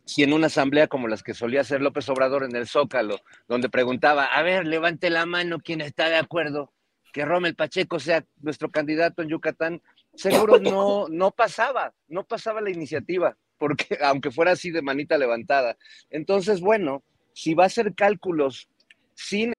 si 0.06 0.24
en 0.24 0.32
una 0.32 0.48
asamblea 0.48 0.88
como 0.88 1.06
las 1.06 1.22
que 1.22 1.34
solía 1.34 1.60
hacer 1.60 1.82
López 1.82 2.08
Obrador 2.08 2.42
en 2.42 2.56
el 2.56 2.66
Zócalo, 2.66 3.20
donde 3.46 3.68
preguntaba, 3.68 4.24
a 4.24 4.42
ver, 4.42 4.66
levante 4.66 5.08
la 5.08 5.24
mano 5.24 5.60
quien 5.60 5.80
está 5.80 6.08
de 6.08 6.16
acuerdo 6.16 6.72
que 7.12 7.24
Rommel 7.24 7.54
Pacheco 7.54 8.00
sea 8.00 8.24
nuestro 8.40 8.72
candidato 8.72 9.22
en 9.22 9.28
Yucatán, 9.28 9.82
seguro 10.16 10.58
no, 10.58 11.06
no 11.08 11.30
pasaba, 11.30 11.94
no 12.08 12.24
pasaba 12.24 12.60
la 12.60 12.70
iniciativa, 12.70 13.36
porque 13.58 13.98
aunque 14.02 14.30
fuera 14.30 14.52
así 14.52 14.70
de 14.70 14.82
manita 14.82 15.18
levantada. 15.18 15.76
Entonces, 16.10 16.60
bueno, 16.60 17.02
si 17.32 17.54
va 17.54 17.64
a 17.64 17.66
hacer 17.66 17.94
cálculos 17.94 18.68
sin 19.14 19.52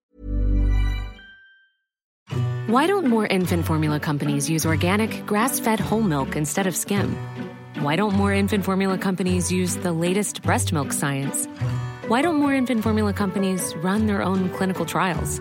Why 2.66 2.86
don't 2.86 3.08
more 3.08 3.26
infant 3.26 3.66
formula 3.66 3.98
companies 3.98 4.48
use 4.48 4.64
organic, 4.64 5.26
grass-fed 5.26 5.80
whole 5.80 6.02
milk 6.02 6.36
instead 6.36 6.68
of 6.68 6.76
skim? 6.76 7.16
Why 7.80 7.96
don't 7.96 8.14
more 8.14 8.32
infant 8.32 8.64
formula 8.64 8.96
companies 8.96 9.50
use 9.50 9.76
the 9.76 9.90
latest 9.90 10.42
breast 10.42 10.72
milk 10.72 10.92
science? 10.92 11.46
Why 12.06 12.22
don't 12.22 12.36
more 12.36 12.54
infant 12.54 12.82
formula 12.84 13.12
companies 13.12 13.74
run 13.82 14.06
their 14.06 14.22
own 14.22 14.50
clinical 14.50 14.84
trials? 14.84 15.40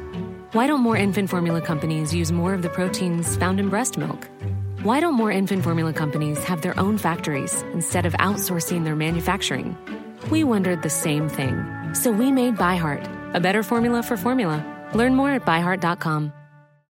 Why 0.54 0.66
don't 0.66 0.82
more 0.82 0.98
infant 0.98 1.30
formula 1.30 1.62
companies 1.62 2.16
use 2.16 2.32
more 2.32 2.56
of 2.56 2.64
the 2.64 2.70
proteins 2.70 3.38
found 3.38 3.60
in 3.60 3.70
breast 3.70 3.98
milk? 3.98 4.28
Why 4.84 5.02
don't 5.02 5.16
more 5.16 5.30
infant 5.30 5.66
formula 5.66 5.92
companies 5.92 6.42
have 6.46 6.62
their 6.62 6.80
own 6.80 6.98
factories 6.98 7.64
instead 7.74 8.06
of 8.06 8.14
outsourcing 8.14 8.86
their 8.86 8.96
manufacturing? 8.96 9.78
We 10.32 10.46
wondered 10.46 10.84
the 10.84 10.90
same 10.90 11.28
thing. 11.28 11.66
So 11.94 12.12
we 12.12 12.32
made 12.32 12.56
ByHeart, 12.56 13.36
a 13.36 13.42
better 13.42 13.62
formula 13.62 14.04
for 14.04 14.16
formula. 14.16 14.66
Learn 14.94 15.16
more 15.18 15.32
at 15.32 15.46
byheart.com. 15.46 16.32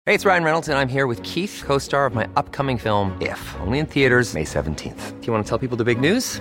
Hey, 0.07 0.15
it's 0.15 0.25
Ryan 0.25 0.45
Reynolds, 0.45 0.69
and 0.69 0.79
I'm 0.79 0.89
here 0.89 1.07
with 1.07 1.23
Keith, 1.23 1.63
co 1.67 1.77
star 1.77 2.07
of 2.07 2.15
my 2.15 2.27
upcoming 2.37 2.79
film, 2.79 3.21
If, 3.21 3.55
only 3.61 3.81
in 3.81 3.87
theaters, 3.87 4.33
May 4.33 4.45
17th. 4.45 5.21
Do 5.21 5.27
you 5.27 5.33
want 5.35 5.45
to 5.45 5.49
tell 5.51 5.59
people 5.59 5.77
the 5.77 5.85
big 5.85 6.01
news? 6.01 6.41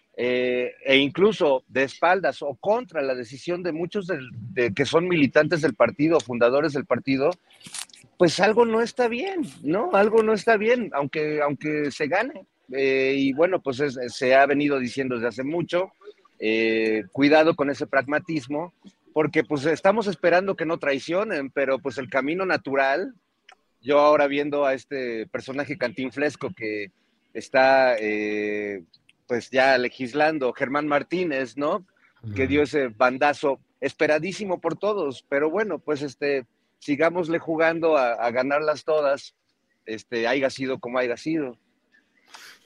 eh, 0.17 0.73
e 0.85 0.97
incluso 0.97 1.63
de 1.67 1.83
espaldas 1.83 2.41
o 2.41 2.55
contra 2.55 3.01
la 3.01 3.15
decisión 3.15 3.63
de 3.63 3.71
muchos 3.71 4.07
de, 4.07 4.73
que 4.73 4.85
son 4.85 5.07
militantes 5.07 5.61
del 5.61 5.73
partido, 5.73 6.19
fundadores 6.19 6.73
del 6.73 6.85
partido, 6.85 7.31
pues 8.17 8.39
algo 8.39 8.65
no 8.65 8.81
está 8.81 9.07
bien, 9.07 9.41
¿no? 9.63 9.91
Algo 9.93 10.21
no 10.21 10.33
está 10.33 10.57
bien, 10.57 10.91
aunque, 10.93 11.41
aunque 11.41 11.91
se 11.91 12.07
gane. 12.07 12.45
Eh, 12.73 13.15
y 13.17 13.33
bueno, 13.33 13.61
pues 13.61 13.81
se 14.07 14.35
ha 14.35 14.45
venido 14.45 14.79
diciendo 14.79 15.15
desde 15.15 15.29
hace 15.29 15.43
mucho, 15.43 15.91
eh, 16.39 17.03
cuidado 17.11 17.55
con 17.55 17.69
ese 17.69 17.87
pragmatismo, 17.87 18.73
porque 19.13 19.43
pues 19.43 19.65
estamos 19.65 20.07
esperando 20.07 20.55
que 20.55 20.65
no 20.65 20.77
traicionen, 20.77 21.49
pero 21.49 21.79
pues 21.79 21.97
el 21.97 22.09
camino 22.09 22.45
natural, 22.45 23.13
yo 23.81 23.99
ahora 23.99 24.27
viendo 24.27 24.65
a 24.65 24.73
este 24.73 25.27
personaje 25.27 25.77
cantinflesco 25.77 26.51
que 26.55 26.91
está 27.33 27.95
pues 29.31 29.49
ya 29.49 29.77
legislando, 29.77 30.51
Germán 30.51 30.89
Martínez, 30.89 31.55
¿no? 31.55 31.85
Que 32.35 32.47
dio 32.47 32.63
ese 32.63 32.89
bandazo 32.89 33.61
esperadísimo 33.79 34.59
por 34.59 34.77
todos, 34.77 35.25
pero 35.29 35.49
bueno, 35.49 35.79
pues 35.79 36.01
este, 36.01 36.45
sigámosle 36.79 37.39
jugando 37.39 37.95
a, 37.95 38.29
ganarlas 38.31 38.83
todas, 38.83 39.33
este, 39.85 40.27
haya 40.27 40.49
sido 40.49 40.81
como 40.81 40.97
haya 40.97 41.15
sido. 41.15 41.57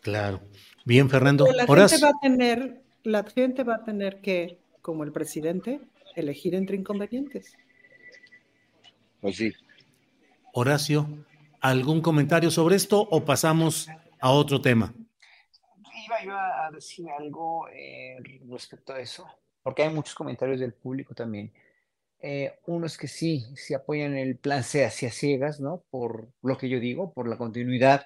Claro. 0.02 0.42
Bien, 0.86 1.08
Fernando. 1.08 1.46
la 1.54 1.68
gente 1.68 2.04
va 2.04 2.10
a 2.10 2.20
tener, 2.20 2.82
la 3.04 3.24
gente 3.26 3.64
va 3.64 3.76
a 3.76 3.84
tener 3.84 4.20
que, 4.22 4.58
como 4.82 5.04
el 5.04 5.12
presidente, 5.12 5.82
elegir 6.16 6.56
entre 6.56 6.78
inconvenientes. 6.78 7.56
Pues 9.22 9.36
sí. 9.36 9.54
Horacio, 10.52 11.08
¿algún 11.62 12.02
comentario 12.02 12.50
sobre 12.50 12.76
esto 12.76 13.08
o 13.12 13.24
pasamos 13.24 13.88
a 14.20 14.32
otro 14.32 14.62
tema? 14.62 14.96
Iba, 16.06 16.66
a 16.66 16.72
decir 16.72 17.10
algo 17.10 17.68
eh, 17.70 18.18
respecto 18.50 18.94
a 18.94 19.00
eso, 19.00 19.28
porque 19.64 19.84
hay 19.84 19.94
muchos 19.94 20.14
comentarios 20.16 20.60
del 20.60 20.74
público 20.74 21.16
también. 21.16 21.52
Eh, 22.20 22.60
uno 22.68 22.86
es 22.86 22.98
que 22.98 23.08
sí, 23.08 23.46
sí 23.56 23.74
apoyan 23.74 24.16
el 24.16 24.38
plan 24.38 24.64
C 24.64 24.86
hacia 24.86 25.12
ciegas, 25.12 25.60
¿no? 25.60 25.84
Por 25.90 26.32
lo 26.42 26.58
que 26.58 26.70
yo 26.70 26.80
digo, 26.80 27.14
por 27.14 27.28
la 27.28 27.38
continuidad 27.38 28.06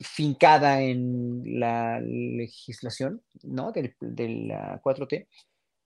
fincada 0.00 0.82
en 0.82 1.58
la 1.58 2.00
legislación, 2.00 3.22
¿no? 3.42 3.72
Del, 3.72 3.94
de 4.00 4.28
la 4.28 4.80
4T. 4.82 5.26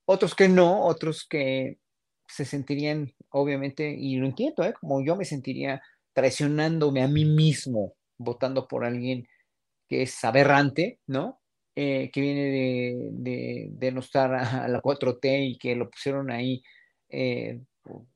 Otros 0.06 0.34
que 0.34 0.48
no, 0.48 0.84
otros 0.86 1.26
que 1.28 1.78
se 2.26 2.44
sentirían, 2.44 3.12
obviamente, 3.30 3.90
y 3.90 4.16
lo 4.16 4.26
entiendo, 4.26 4.64
¿eh? 4.64 4.74
Como 4.80 5.02
yo 5.04 5.16
me 5.16 5.24
sentiría 5.24 5.82
traicionándome 6.12 7.02
a 7.02 7.08
mí 7.08 7.24
mismo 7.24 7.94
votando 8.18 8.66
por 8.66 8.84
alguien 8.84 9.28
que 9.88 10.02
es 10.02 10.24
aberrante, 10.24 11.00
¿no? 11.06 11.40
Eh, 11.80 12.10
que 12.12 12.20
viene 12.20 12.44
de, 12.46 13.08
de, 13.12 13.68
denostar 13.70 14.34
a, 14.34 14.66
la 14.66 14.82
4T 14.82 15.50
y 15.50 15.58
que 15.58 15.76
lo 15.76 15.88
pusieron 15.88 16.28
ahí 16.28 16.60
eh, 17.08 17.60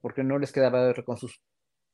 porque 0.01 0.25
no 0.25 0.39
les 0.39 0.51
quedaba 0.51 0.85
ver 0.85 1.05
con 1.05 1.17
sus 1.17 1.41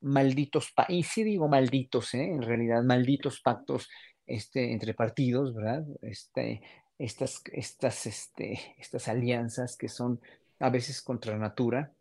malditos, 0.00 0.73
y 0.88 1.02
sí 1.02 1.25
digo 1.25 1.47
malditos, 1.47 2.14
¿eh? 2.14 2.25
en 2.25 2.40
realidad, 2.40 2.82
malditos 2.85 3.42
pactos 3.42 3.88
este, 4.26 4.73
entre 4.73 4.94
partidos, 4.94 5.54
¿verdad? 5.54 5.85
Este, 6.00 6.62
estas, 6.99 7.42
estas, 7.52 8.06
este, 8.06 8.58
estas 8.78 9.06
alianzas 9.06 9.76
que 9.76 9.88
son 9.88 10.20
a 10.61 10.70
veces 10.70 11.02
contra 11.02 11.37
natura. 11.37 11.92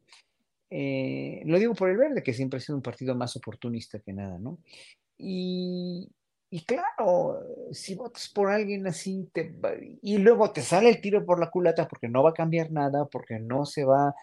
Lo 0.69 1.59
digo 1.59 1.73
por 1.75 1.89
el 1.89 1.97
verde, 1.97 2.23
que 2.23 2.33
siempre 2.33 2.57
ha 2.57 2.61
sido 2.61 2.77
un 2.77 2.81
partido 2.81 3.15
más 3.15 3.35
oportunista 3.35 3.99
que 3.99 4.13
nada, 4.13 4.37
¿no? 4.39 4.59
Y, 5.17 6.09
y 6.49 6.63
claro, 6.63 7.39
si 7.71 7.95
votas 7.95 8.29
por 8.29 8.49
alguien 8.49 8.87
así 8.87 9.29
te, 9.33 9.53
y 10.01 10.17
luego 10.17 10.51
te 10.51 10.61
sale 10.61 10.89
el 10.89 11.01
tiro 11.01 11.25
por 11.25 11.39
la 11.39 11.49
culata 11.49 11.87
porque 11.87 12.07
no 12.07 12.23
va 12.23 12.31
a 12.31 12.33
cambiar 12.33 12.71
nada, 12.71 13.05
porque 13.05 13.39
no 13.39 13.65
se 13.65 13.83
va 13.83 14.15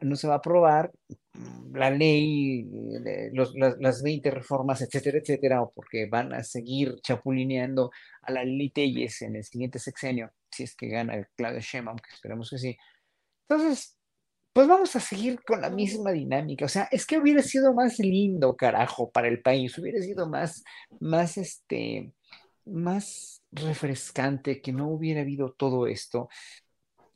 no 0.00 0.16
se 0.16 0.28
va 0.28 0.34
a 0.34 0.38
aprobar 0.38 0.92
mm, 1.34 1.76
la 1.76 1.90
ley, 1.90 2.68
eh, 3.06 3.30
las, 3.32 4.02
20 4.02 4.30
reformas, 4.30 4.82
etcétera, 4.82 5.18
etcétera, 5.18 5.62
o 5.62 5.72
porque 5.72 6.06
van 6.06 6.32
a 6.34 6.42
seguir 6.42 6.96
chapulineando 7.02 7.90
a 8.22 8.32
la 8.32 8.44
Lili 8.44 8.70
Telles 8.70 9.22
en 9.22 9.36
el 9.36 9.44
siguiente 9.44 9.78
sexenio, 9.78 10.30
si 10.50 10.64
es 10.64 10.74
que 10.76 10.88
gana 10.88 11.28
Claudio 11.36 11.60
Sheinbaum, 11.60 11.98
que 11.98 12.14
esperemos 12.14 12.50
que 12.50 12.58
sí. 12.58 12.76
Entonces, 13.48 13.95
pues 14.56 14.68
vamos 14.68 14.96
a 14.96 15.00
seguir 15.00 15.42
con 15.44 15.60
la 15.60 15.68
misma 15.68 16.12
dinámica. 16.12 16.64
O 16.64 16.68
sea, 16.68 16.88
es 16.90 17.04
que 17.04 17.18
hubiera 17.18 17.42
sido 17.42 17.74
más 17.74 17.98
lindo, 17.98 18.56
carajo, 18.56 19.10
para 19.10 19.28
el 19.28 19.42
país, 19.42 19.76
hubiera 19.76 20.00
sido 20.00 20.30
más, 20.30 20.64
más, 20.98 21.36
este, 21.36 22.14
más 22.64 23.42
refrescante 23.52 24.62
que 24.62 24.72
no 24.72 24.88
hubiera 24.88 25.20
habido 25.20 25.52
todo 25.52 25.86
esto 25.86 26.30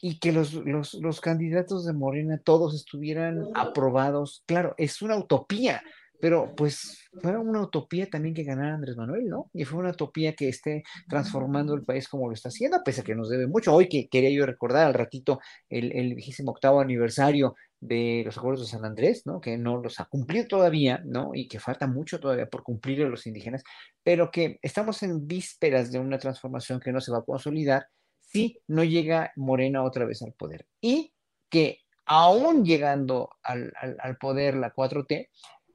y 0.02 0.18
que 0.18 0.32
los, 0.32 0.52
los, 0.52 0.92
los, 0.92 1.22
candidatos 1.22 1.86
de 1.86 1.94
Morena 1.94 2.38
todos 2.44 2.74
estuvieran 2.74 3.46
aprobados. 3.54 4.42
Claro, 4.44 4.74
es 4.76 5.00
una 5.00 5.16
utopía, 5.16 5.82
pero 6.20 6.54
pues 6.54 7.08
fue 7.20 7.36
una 7.36 7.62
utopía 7.62 8.08
también 8.08 8.34
que 8.34 8.44
ganara 8.44 8.74
Andrés 8.74 8.96
Manuel, 8.96 9.28
¿no? 9.28 9.50
Y 9.52 9.64
fue 9.64 9.78
una 9.78 9.90
utopía 9.90 10.34
que 10.34 10.48
esté 10.48 10.82
transformando 11.08 11.74
el 11.74 11.84
país 11.84 12.08
como 12.08 12.28
lo 12.28 12.34
está 12.34 12.48
haciendo, 12.48 12.80
pese 12.84 13.00
a 13.00 13.04
que 13.04 13.14
nos 13.14 13.28
debe 13.28 13.46
mucho. 13.46 13.74
Hoy 13.74 13.88
que 13.88 14.08
quería 14.08 14.30
yo 14.30 14.46
recordar 14.46 14.86
al 14.86 14.94
ratito 14.94 15.40
el, 15.68 16.14
vigésimo 16.14 16.52
octavo 16.52 16.80
aniversario 16.80 17.56
de 17.80 18.22
los 18.24 18.36
acuerdos 18.36 18.66
de 18.66 18.76
San 18.76 18.84
Andrés, 18.84 19.22
¿no? 19.26 19.40
Que 19.40 19.56
no 19.56 19.78
los 19.78 20.00
ha 20.00 20.04
cumplido 20.04 20.46
todavía, 20.46 21.02
¿no? 21.04 21.30
Y 21.34 21.48
que 21.48 21.58
falta 21.58 21.86
mucho 21.86 22.20
todavía 22.20 22.48
por 22.48 22.62
cumplir 22.62 23.02
a 23.02 23.08
los 23.08 23.26
indígenas, 23.26 23.62
pero 24.02 24.30
que 24.30 24.58
estamos 24.62 25.02
en 25.02 25.26
vísperas 25.26 25.90
de 25.90 25.98
una 25.98 26.18
transformación 26.18 26.80
que 26.80 26.92
no 26.92 27.00
se 27.00 27.12
va 27.12 27.18
a 27.18 27.24
consolidar 27.24 27.86
si 28.20 28.60
no 28.68 28.84
llega 28.84 29.32
Morena 29.36 29.82
otra 29.82 30.04
vez 30.04 30.22
al 30.22 30.32
poder. 30.34 30.66
Y 30.80 31.12
que 31.48 31.80
aún 32.06 32.64
llegando 32.64 33.30
al, 33.42 33.72
poder 34.20 34.56
la 34.56 34.74
4T, 34.74 35.28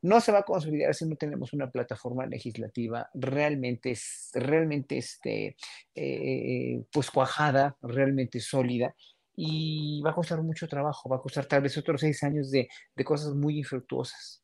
no 0.05 0.21
se 0.21 0.31
va 0.31 0.39
a 0.39 0.43
consolidar 0.43 0.93
si 0.93 1.05
no 1.05 1.15
tenemos 1.15 1.51
una 1.53 1.71
plataforma 1.71 2.27
legislativa 2.27 3.09
realmente, 3.15 3.97
realmente 4.35 4.97
este, 4.99 5.55
eh, 5.95 6.83
pues 6.91 7.09
cuajada, 7.09 7.75
realmente 7.81 8.39
sólida, 8.39 8.95
y 9.35 10.03
va 10.05 10.11
a 10.11 10.13
costar 10.13 10.43
mucho 10.43 10.67
trabajo, 10.67 11.09
va 11.09 11.17
a 11.17 11.21
costar 11.21 11.47
tal 11.47 11.63
vez 11.63 11.75
otros 11.77 12.01
seis 12.01 12.21
años 12.23 12.51
de, 12.51 12.67
de 12.95 13.03
cosas 13.03 13.33
muy 13.33 13.57
infructuosas. 13.57 14.43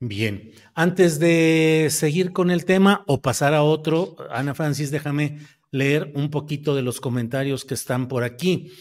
Bien, 0.00 0.52
antes 0.74 1.18
de 1.18 1.88
seguir 1.90 2.32
con 2.32 2.50
el 2.50 2.64
tema 2.64 3.04
o 3.06 3.20
pasar 3.20 3.52
a 3.52 3.62
otro, 3.62 4.16
Ana 4.30 4.54
Francis, 4.54 4.90
déjame 4.90 5.40
leer 5.70 6.10
un 6.14 6.30
poquito 6.30 6.74
de 6.74 6.82
los 6.82 7.02
comentarios 7.02 7.66
que 7.66 7.74
están 7.74 8.08
por 8.08 8.24
aquí. 8.24 8.72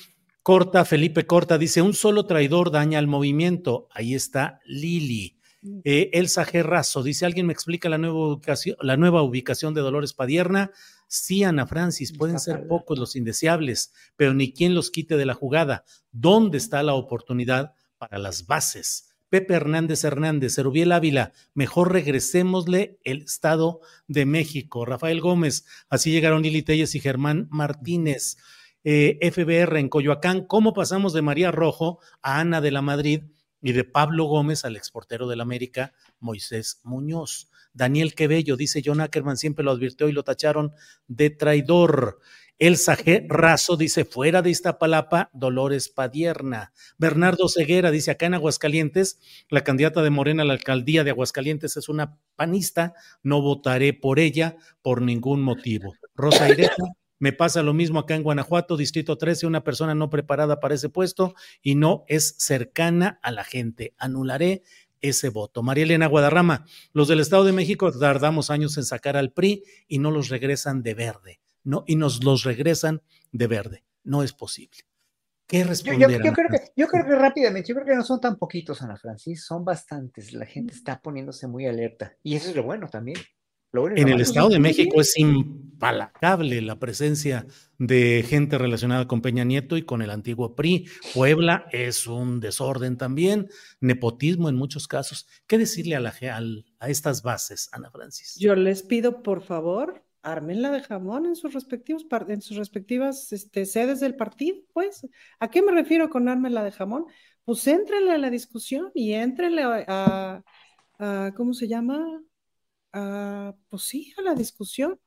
Corta, 0.43 0.85
Felipe 0.85 1.25
Corta 1.25 1.57
dice, 1.57 1.81
un 1.81 1.93
solo 1.93 2.25
traidor 2.25 2.71
daña 2.71 2.99
al 2.99 3.07
movimiento. 3.07 3.89
Ahí 3.91 4.15
está 4.15 4.61
Lili. 4.63 5.36
Eh, 5.83 6.09
Elsa 6.13 6.45
Gerrazo 6.45 7.03
dice, 7.03 7.25
¿alguien 7.25 7.47
me 7.47 7.53
explica 7.53 7.89
la 7.89 7.97
nueva 7.97 8.33
ubicación, 8.33 8.75
la 8.81 8.97
nueva 8.97 9.21
ubicación 9.21 9.73
de 9.73 9.81
Dolores 9.81 10.13
Padierna? 10.13 10.71
Sí, 11.07 11.43
Ana 11.43 11.65
Francis, 11.67 12.13
pueden 12.13 12.39
ser 12.39 12.67
pocos 12.67 12.99
los 12.99 13.15
indeseables, 13.15 13.93
pero 14.15 14.33
ni 14.33 14.51
quien 14.51 14.75
los 14.75 14.91
quite 14.91 15.15
de 15.17 15.25
la 15.25 15.33
jugada. 15.33 15.85
¿Dónde 16.11 16.57
está 16.57 16.83
la 16.83 16.93
oportunidad 16.93 17.73
para 17.97 18.17
las 18.17 18.45
bases? 18.45 19.07
Pepe 19.29 19.55
Hernández 19.55 20.03
Hernández, 20.03 20.57
Erubiel 20.57 20.91
Ávila, 20.91 21.33
mejor 21.53 21.91
regresémosle 21.91 22.99
el 23.03 23.23
Estado 23.23 23.81
de 24.07 24.25
México. 24.25 24.85
Rafael 24.85 25.19
Gómez, 25.19 25.65
así 25.89 26.11
llegaron 26.11 26.43
Lili 26.43 26.61
Telles 26.61 26.95
y 26.95 26.99
Germán 26.99 27.47
Martínez. 27.49 28.37
Eh, 28.83 29.19
FBR 29.21 29.79
en 29.79 29.89
Coyoacán, 29.89 30.45
¿cómo 30.45 30.73
pasamos 30.73 31.11
de 31.11 31.21
María 31.21 31.51
Rojo 31.51 31.99
a 32.21 32.39
Ana 32.39 32.61
de 32.61 32.71
la 32.71 32.81
Madrid 32.81 33.23
y 33.61 33.73
de 33.73 33.83
Pablo 33.83 34.25
Gómez 34.25 34.65
al 34.65 34.75
exportero 34.75 35.27
del 35.27 35.41
América, 35.41 35.93
Moisés 36.19 36.81
Muñoz? 36.83 37.49
Daniel 37.73 38.15
Quebello, 38.15 38.57
dice 38.57 38.81
John 38.83 39.01
Ackerman, 39.01 39.37
siempre 39.37 39.63
lo 39.63 39.71
advirtió 39.71 40.09
y 40.09 40.11
lo 40.11 40.23
tacharon 40.23 40.73
de 41.07 41.29
traidor. 41.29 42.19
El 42.59 42.77
G. 42.77 43.27
Razo 43.29 43.77
dice, 43.77 44.03
fuera 44.03 44.41
de 44.41 44.49
Iztapalapa, 44.49 45.29
Dolores 45.31 45.89
Padierna. 45.89 46.73
Bernardo 46.97 47.47
Ceguera 47.49 47.91
dice, 47.91 48.09
acá 48.09 48.25
en 48.25 48.33
Aguascalientes, 48.33 49.19
la 49.49 49.63
candidata 49.63 50.01
de 50.01 50.09
Morena 50.09 50.41
a 50.41 50.45
la 50.45 50.53
alcaldía 50.53 51.03
de 51.03 51.11
Aguascalientes 51.11 51.77
es 51.77 51.87
una 51.87 52.17
panista, 52.35 52.95
no 53.21 53.43
votaré 53.43 53.93
por 53.93 54.17
ella 54.17 54.57
por 54.81 55.03
ningún 55.03 55.43
motivo. 55.43 55.93
Rosa 56.15 56.49
Ireta, 56.49 56.83
me 57.19 57.33
pasa 57.33 57.63
lo 57.63 57.73
mismo 57.73 57.99
acá 57.99 58.15
en 58.15 58.23
Guanajuato, 58.23 58.77
Distrito 58.77 59.17
13, 59.17 59.47
una 59.47 59.63
persona 59.63 59.95
no 59.95 60.09
preparada 60.09 60.59
para 60.59 60.75
ese 60.75 60.89
puesto 60.89 61.33
y 61.61 61.75
no 61.75 62.03
es 62.07 62.35
cercana 62.37 63.19
a 63.23 63.31
la 63.31 63.43
gente. 63.43 63.93
Anularé 63.97 64.63
ese 65.01 65.29
voto. 65.29 65.63
María 65.63 65.83
Elena 65.83 66.07
Guadarrama, 66.07 66.65
los 66.93 67.07
del 67.07 67.19
Estado 67.19 67.43
de 67.43 67.53
México 67.53 67.91
tardamos 67.91 68.49
años 68.49 68.77
en 68.77 68.83
sacar 68.83 69.17
al 69.17 69.31
PRI 69.31 69.63
y 69.87 69.99
no 69.99 70.11
los 70.11 70.29
regresan 70.29 70.83
de 70.83 70.93
verde. 70.93 71.39
¿no? 71.67 71.83
Y 71.85 71.97
nos 71.97 72.23
los 72.23 72.43
regresan 72.43 73.01
de 73.31 73.47
verde. 73.47 73.83
No 74.03 74.23
es 74.23 74.31
posible. 74.31 74.79
¿Qué 75.45 75.63
responder? 75.63 76.09
Yo, 76.23 76.33
creo 76.33 76.49
que, 76.49 76.71
yo 76.75 76.87
creo 76.87 77.05
que 77.05 77.15
rápidamente, 77.15 77.69
yo 77.69 77.75
creo 77.75 77.87
que 77.87 77.95
no 77.95 78.03
son 78.03 78.21
tan 78.21 78.37
poquitos, 78.37 78.81
Ana 78.81 78.97
Francis, 78.97 79.45
son 79.45 79.65
bastantes. 79.65 80.33
La 80.33 80.45
gente 80.45 80.73
está 80.73 81.01
poniéndose 81.01 81.47
muy 81.47 81.65
alerta. 81.65 82.15
Y 82.23 82.35
eso 82.35 82.49
es 82.49 82.55
lo 82.55 82.63
bueno 82.63 82.87
también. 82.87 83.17
En 83.73 84.07
el 84.07 84.21
Estado 84.21 84.49
de 84.49 84.59
México 84.59 85.01
es 85.01 85.17
impalacable 85.17 86.61
la 86.61 86.79
presencia 86.79 87.45
de 87.77 88.25
gente 88.27 88.57
relacionada 88.57 89.07
con 89.07 89.21
Peña 89.21 89.43
Nieto 89.43 89.77
y 89.77 89.83
con 89.83 90.01
el 90.01 90.09
antiguo 90.09 90.55
PRI. 90.55 90.87
Puebla 91.13 91.67
es 91.71 92.07
un 92.07 92.39
desorden 92.39 92.97
también, 92.97 93.49
nepotismo 93.79 94.49
en 94.49 94.55
muchos 94.55 94.87
casos. 94.87 95.27
¿Qué 95.45 95.57
decirle 95.57 95.95
a, 95.95 95.99
la, 95.99 96.13
a 96.79 96.89
estas 96.89 97.21
bases, 97.21 97.69
Ana 97.71 97.91
Francis? 97.91 98.35
Yo 98.39 98.55
les 98.55 98.83
pido, 98.83 99.21
por 99.21 99.41
favor, 99.41 100.03
ármenla 100.23 100.71
de 100.71 100.81
jamón 100.81 101.25
en 101.25 101.35
sus 101.35 101.53
respectivos 101.53 102.05
en 102.27 102.41
sus 102.41 102.57
respectivas 102.57 103.31
este, 103.31 103.65
sedes 103.65 103.99
del 103.99 104.15
partido, 104.15 104.57
pues. 104.73 105.07
¿A 105.39 105.49
qué 105.49 105.61
me 105.61 105.71
refiero 105.71 106.09
con 106.09 106.27
ármenla 106.27 106.63
de 106.63 106.71
jamón? 106.71 107.05
Pues 107.45 107.65
éntrenle 107.67 108.11
a 108.11 108.17
la 108.17 108.29
discusión 108.29 108.91
y 108.93 109.13
éntrenle 109.13 109.63
a, 109.63 110.43
¿cómo 111.35 111.53
se 111.53 111.67
llama? 111.67 112.21
A, 112.99 113.55
pues 113.69 113.83
sí, 113.83 114.11
a 114.17 114.23
la 114.23 114.33
discusión. 114.33 114.99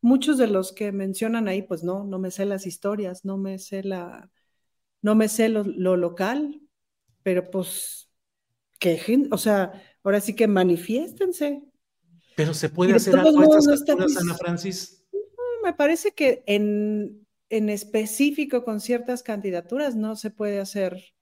Muchos 0.00 0.38
de 0.38 0.46
los 0.46 0.72
que 0.72 0.92
mencionan 0.92 1.46
ahí, 1.46 1.60
pues 1.60 1.84
no, 1.84 2.04
no 2.04 2.18
me 2.18 2.30
sé 2.30 2.46
las 2.46 2.66
historias, 2.66 3.24
no 3.26 3.36
me 3.36 3.58
sé 3.58 3.82
la, 3.82 4.30
no 5.02 5.14
me 5.14 5.28
sé 5.28 5.50
lo, 5.50 5.62
lo 5.64 5.98
local, 5.98 6.62
pero 7.22 7.50
pues, 7.50 8.08
que, 8.78 9.28
o 9.30 9.36
sea, 9.36 9.72
ahora 10.02 10.20
sí 10.20 10.34
que 10.34 10.46
manifiéstense. 10.48 11.62
Pero 12.34 12.54
se 12.54 12.70
puede 12.70 12.94
hacer 12.94 13.16
algo 13.16 13.40
a 13.40 13.58
estas 13.58 13.82
alturas, 13.82 14.16
Ana 14.16 14.34
Francis. 14.34 15.04
Me 15.62 15.74
parece 15.74 16.12
que 16.12 16.42
en, 16.46 17.26
en 17.50 17.68
específico 17.68 18.64
con 18.64 18.80
ciertas 18.80 19.22
candidaturas 19.22 19.96
no 19.96 20.16
se 20.16 20.30
puede 20.30 20.60
hacer 20.60 21.14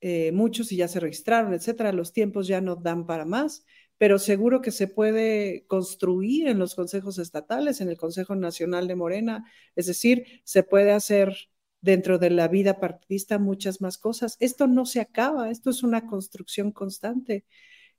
eh, 0.00 0.30
muchos 0.32 0.72
y 0.72 0.76
ya 0.76 0.88
se 0.88 1.00
registraron, 1.00 1.54
etcétera. 1.54 1.92
Los 1.92 2.12
tiempos 2.12 2.46
ya 2.46 2.60
no 2.60 2.76
dan 2.76 3.06
para 3.06 3.24
más, 3.24 3.64
pero 3.98 4.18
seguro 4.18 4.62
que 4.62 4.70
se 4.70 4.88
puede 4.88 5.64
construir 5.66 6.48
en 6.48 6.58
los 6.58 6.74
consejos 6.74 7.18
estatales, 7.18 7.80
en 7.80 7.88
el 7.88 7.96
Consejo 7.96 8.34
Nacional 8.36 8.88
de 8.88 8.96
Morena, 8.96 9.50
es 9.74 9.86
decir, 9.86 10.42
se 10.44 10.62
puede 10.62 10.92
hacer 10.92 11.34
dentro 11.80 12.18
de 12.18 12.30
la 12.30 12.48
vida 12.48 12.80
partidista 12.80 13.38
muchas 13.38 13.80
más 13.80 13.98
cosas. 13.98 14.36
Esto 14.40 14.66
no 14.66 14.86
se 14.86 15.00
acaba, 15.00 15.50
esto 15.50 15.70
es 15.70 15.82
una 15.82 16.06
construcción 16.06 16.72
constante. 16.72 17.44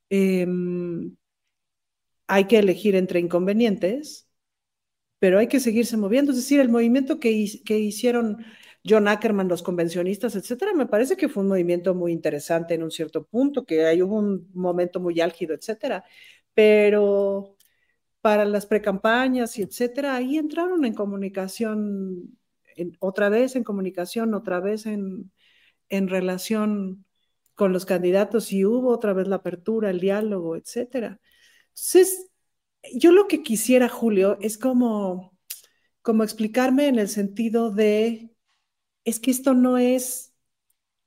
Em, 0.10 1.18
hay 2.28 2.46
que 2.46 2.60
elegir 2.60 2.96
entre 2.96 3.20
inconvenientes, 3.20 4.28
pero 5.20 5.40
hay 5.40 5.48
que 5.48 5.60
seguirse 5.60 5.98
moviendo. 5.98 6.32
Es 6.32 6.38
decir, 6.38 6.60
el 6.60 6.70
movimiento 6.70 7.20
que, 7.20 7.48
que 7.66 7.80
hicieron 7.80 8.46
John 8.86 9.08
Ackerman, 9.08 9.48
los 9.48 9.64
convencionistas, 9.64 10.36
etcétera, 10.36 10.74
me 10.74 10.86
parece 10.86 11.18
que 11.18 11.30
fue 11.30 11.44
un 11.44 11.50
movimiento 11.50 11.94
muy 11.96 12.12
interesante 12.12 12.74
en 12.74 12.84
un 12.84 12.92
cierto 12.92 13.26
punto, 13.26 13.66
que 13.66 13.86
hay 13.86 14.02
hubo 14.02 14.16
un 14.18 14.50
momento 14.54 15.00
muy 15.00 15.20
álgido, 15.22 15.54
etcétera. 15.56 16.04
Pero 16.54 17.58
para 18.22 18.46
las 18.46 18.66
precampañas 18.66 19.58
y 19.58 19.64
etcétera, 19.64 20.16
ahí 20.16 20.38
entraron 20.38 20.86
en 20.86 20.94
comunicación, 20.94 22.38
otra 23.00 23.30
vez 23.30 23.56
en 23.56 23.64
comunicación, 23.64 24.34
otra 24.34 24.60
vez 24.60 24.86
en, 24.86 25.32
en 25.90 26.08
relación 26.08 27.06
con 27.56 27.74
los 27.74 27.86
candidatos 27.86 28.54
y 28.54 28.66
hubo 28.66 28.90
otra 28.90 29.14
vez 29.14 29.28
la 29.28 29.38
apertura, 29.38 29.90
el 29.90 30.00
diálogo, 30.00 30.56
etcétera. 30.56 31.20
Entonces, 31.70 32.28
yo 32.94 33.12
lo 33.12 33.28
que 33.28 33.44
quisiera, 33.44 33.90
Julio, 33.90 34.38
es 34.42 34.58
como, 34.58 35.38
como 36.02 36.24
explicarme 36.24 36.88
en 36.88 37.00
el 37.00 37.10
sentido 37.10 37.72
de, 37.72 38.32
es 39.08 39.20
que 39.22 39.32
esto 39.32 39.54
no 39.56 39.78
es 39.80 40.36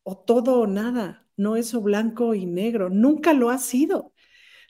o 0.05 0.19
todo 0.19 0.61
o 0.61 0.67
nada, 0.67 1.29
no 1.37 1.57
es 1.57 1.75
o 1.75 1.83
blanco 1.83 2.35
y 2.35 2.47
negro, 2.47 2.91
nunca 2.91 3.35
lo 3.35 3.51
ha 3.51 3.59
sido. 3.59 4.15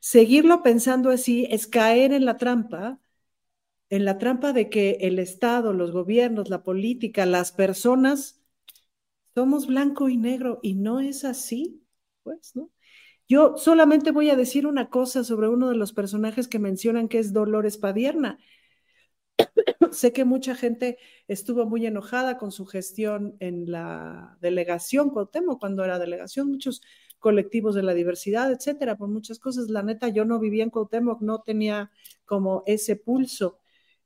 Seguirlo 0.01 0.63
pensando 0.63 1.11
así 1.11 1.47
es 1.51 1.67
caer 1.69 2.13
en 2.13 2.27
la 2.27 2.37
trampa, 2.39 3.01
en 3.91 4.05
la 4.05 4.19
trampa 4.19 4.53
de 4.53 4.71
que 4.71 4.99
el 5.03 5.19
Estado, 5.19 5.73
los 5.73 5.93
gobiernos, 5.93 6.51
la 6.51 6.63
política, 6.63 7.27
las 7.27 7.53
personas, 7.53 8.41
somos 9.35 9.67
blanco 9.67 10.09
y 10.09 10.17
negro 10.17 10.61
y 10.63 10.75
no 10.75 11.01
es 11.01 11.25
así, 11.25 11.83
pues, 12.23 12.55
¿no? 12.57 12.71
Yo 13.29 13.57
solamente 13.59 14.11
voy 14.13 14.31
a 14.31 14.37
decir 14.37 14.67
una 14.67 14.91
cosa 14.91 15.25
sobre 15.25 15.49
uno 15.49 15.71
de 15.71 15.77
los 15.77 15.93
personajes 15.93 16.49
que 16.49 16.59
mencionan 16.59 17.09
que 17.09 17.21
es 17.21 17.33
Dolores 17.33 17.79
Padierna. 17.79 18.39
sé 19.93 20.13
que 20.13 20.25
mucha 20.25 20.55
gente 20.55 20.99
estuvo 21.29 21.67
muy 21.67 21.87
enojada 21.87 22.39
con 22.39 22.53
su 22.53 22.67
gestión 22.67 23.37
en 23.41 23.71
la 23.71 24.39
delegación 24.41 25.11
Cuauhtémoc, 25.11 25.61
cuando 25.61 25.85
era 25.85 25.99
delegación, 25.99 26.49
muchos 26.51 26.83
colectivos 27.19 27.75
de 27.75 27.83
la 27.83 27.95
diversidad, 27.95 28.51
etcétera, 28.51 28.97
por 28.97 29.09
muchas 29.09 29.39
cosas. 29.39 29.69
La 29.69 29.83
neta, 29.83 30.09
yo 30.09 30.25
no 30.25 30.41
vivía 30.41 30.65
en 30.65 30.71
Cuauhtémoc, 30.71 31.21
no 31.23 31.43
tenía 31.43 31.91
como 32.25 32.63
ese 32.67 32.97
pulso. 32.97 33.59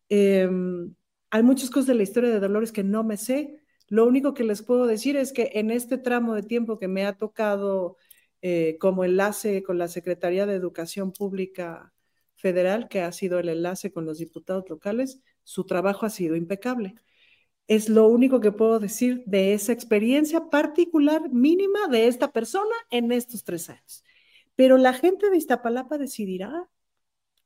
Em, 0.08 0.94
hay 1.30 1.42
muchas 1.42 1.70
cosas 1.70 1.88
de 1.88 1.94
la 1.94 2.02
historia 2.02 2.30
de 2.30 2.40
Dolores 2.40 2.72
que 2.72 2.84
no 2.84 3.04
me 3.04 3.16
sé. 3.16 3.60
Lo 3.88 4.06
único 4.06 4.34
que 4.34 4.44
les 4.44 4.62
puedo 4.62 4.86
decir 4.86 5.16
es 5.16 5.32
que 5.32 5.50
en 5.54 5.70
este 5.70 5.98
tramo 5.98 6.34
de 6.34 6.42
tiempo 6.42 6.78
que 6.78 6.88
me 6.88 7.06
ha 7.06 7.16
tocado 7.16 7.96
eh, 8.42 8.76
como 8.80 9.04
enlace 9.04 9.62
con 9.62 9.78
la 9.78 9.88
Secretaría 9.88 10.46
de 10.46 10.54
Educación 10.54 11.12
Pública 11.12 11.93
Federal, 12.44 12.88
que 12.88 13.00
ha 13.00 13.10
sido 13.10 13.38
el 13.38 13.48
enlace 13.48 13.90
con 13.90 14.04
los 14.04 14.18
diputados 14.18 14.68
locales, 14.68 15.18
su 15.44 15.64
trabajo 15.64 16.04
ha 16.04 16.10
sido 16.10 16.36
impecable. 16.36 16.94
Es 17.68 17.88
lo 17.88 18.06
único 18.06 18.38
que 18.40 18.52
puedo 18.52 18.78
decir 18.78 19.22
de 19.24 19.54
esa 19.54 19.72
experiencia 19.72 20.50
particular 20.50 21.30
mínima 21.32 21.88
de 21.88 22.06
esta 22.06 22.32
persona 22.32 22.74
en 22.90 23.12
estos 23.12 23.44
tres 23.44 23.70
años. 23.70 24.04
Pero 24.56 24.76
la 24.76 24.92
gente 24.92 25.30
de 25.30 25.38
Iztapalapa 25.38 25.96
decidirá, 25.96 26.68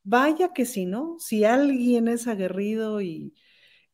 vaya 0.02 0.52
que 0.52 0.66
si 0.66 0.84
no, 0.84 1.16
si 1.20 1.44
alguien 1.44 2.08
es 2.08 2.26
aguerrido 2.26 3.00
y, 3.00 3.34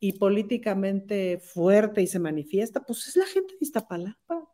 y 0.01 0.15
políticamente 0.15 1.39
fuerte 1.39 2.01
y 2.01 2.07
se 2.07 2.19
manifiesta, 2.19 2.81
pues 2.87 3.09
es 3.09 3.17
la 3.17 3.27
gente 3.27 3.53
de 3.53 3.59
Iztapalapa. 3.61 4.49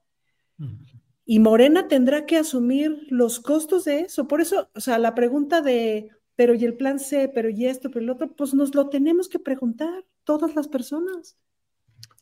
Y 1.25 1.39
Morena 1.39 1.87
tendrá 1.87 2.27
que 2.27 2.39
asumir 2.39 3.07
los 3.09 3.39
costos 3.39 3.85
de 3.85 4.01
eso. 4.01 4.27
Por 4.27 4.41
eso, 4.41 4.69
o 4.75 4.81
sea, 4.81 4.99
la 4.99 5.15
pregunta 5.15 5.61
de, 5.61 6.11
pero 6.41 6.55
y 6.55 6.65
el 6.65 6.75
plan 6.75 6.99
C, 6.99 7.29
pero 7.29 7.51
y 7.51 7.67
esto, 7.67 7.91
pero 7.91 8.03
el 8.03 8.09
otro, 8.09 8.35
pues 8.35 8.55
nos 8.55 8.75
lo 8.75 8.89
tenemos 8.89 9.29
que 9.29 9.39
preguntar 9.39 10.07
todas 10.25 10.55
las 10.55 10.69
personas. 10.69 11.37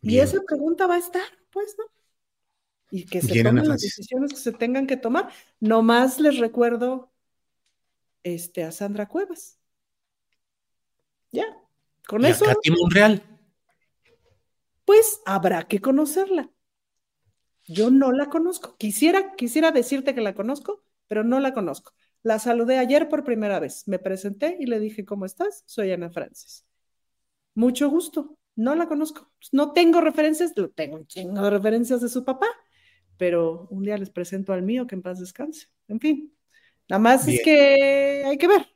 Y 0.02 0.18
esa 0.18 0.40
pregunta 0.44 0.88
va 0.88 0.96
a 0.96 0.98
estar, 0.98 1.22
pues, 1.50 1.76
¿no? 1.78 1.84
Y 2.90 3.06
que 3.06 3.22
se 3.22 3.44
tomen 3.44 3.68
las 3.68 3.80
decisiones 3.80 4.32
que 4.32 4.40
se 4.40 4.50
tengan 4.50 4.88
que 4.88 4.96
tomar. 4.96 5.30
Nomás 5.60 6.18
les 6.18 6.38
recuerdo 6.38 7.12
este, 8.24 8.64
a 8.64 8.72
Sandra 8.72 9.06
Cuevas. 9.06 9.60
Ya, 11.30 11.56
con 12.08 12.24
eso. 12.24 12.44
A 12.44 12.54
Katy 12.54 12.72
Monreal. 12.72 13.22
Pues 14.84 15.20
habrá 15.26 15.68
que 15.68 15.80
conocerla. 15.80 16.50
Yo 17.68 17.92
no 17.92 18.10
la 18.10 18.28
conozco. 18.28 18.76
Quisiera, 18.78 19.36
quisiera 19.36 19.70
decirte 19.70 20.12
que 20.12 20.22
la 20.22 20.34
conozco, 20.34 20.82
pero 21.06 21.22
no 21.22 21.38
la 21.38 21.54
conozco. 21.54 21.92
La 22.28 22.38
saludé 22.38 22.76
ayer 22.76 23.08
por 23.08 23.24
primera 23.24 23.58
vez. 23.58 23.88
Me 23.88 23.98
presenté 23.98 24.58
y 24.60 24.66
le 24.66 24.78
dije, 24.80 25.06
¿cómo 25.06 25.24
estás? 25.24 25.62
Soy 25.64 25.92
Ana 25.92 26.10
Francis. 26.10 26.66
Mucho 27.54 27.88
gusto. 27.88 28.36
No 28.54 28.74
la 28.74 28.86
conozco. 28.86 29.32
No 29.50 29.72
tengo 29.72 30.02
referencias, 30.02 30.52
tengo 30.74 30.96
un 30.96 31.06
chingo 31.06 31.40
de 31.40 31.48
referencias 31.48 32.02
de 32.02 32.10
su 32.10 32.26
papá, 32.26 32.48
pero 33.16 33.66
un 33.70 33.82
día 33.82 33.96
les 33.96 34.10
presento 34.10 34.52
al 34.52 34.60
mío 34.60 34.86
que 34.86 34.94
en 34.94 35.00
paz 35.00 35.20
descanse. 35.20 35.68
En 35.88 36.00
fin, 36.00 36.36
nada 36.86 37.00
más 37.00 37.26
es 37.26 37.40
que 37.42 38.24
hay 38.26 38.36
que 38.36 38.46
ver. 38.46 38.66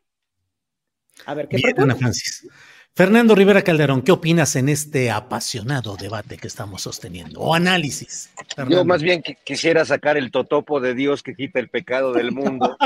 A 1.26 1.34
ver 1.34 1.46
qué 1.46 1.58
Bien, 1.58 1.78
Ana 1.78 1.94
Francis. 1.94 2.48
Fernando 2.94 3.34
Rivera 3.34 3.62
Calderón, 3.62 4.02
¿qué 4.02 4.12
opinas 4.12 4.54
en 4.54 4.68
este 4.68 5.10
apasionado 5.10 5.96
debate 5.96 6.36
que 6.36 6.46
estamos 6.46 6.82
sosteniendo? 6.82 7.40
O 7.40 7.54
análisis. 7.54 8.30
Yo 8.68 8.84
más 8.84 9.02
bien 9.02 9.22
quisiera 9.44 9.86
sacar 9.86 10.18
el 10.18 10.30
totopo 10.30 10.78
de 10.78 10.92
Dios 10.94 11.22
que 11.22 11.34
quita 11.34 11.58
el 11.58 11.70
pecado 11.70 12.12
del 12.12 12.32
mundo. 12.32 12.76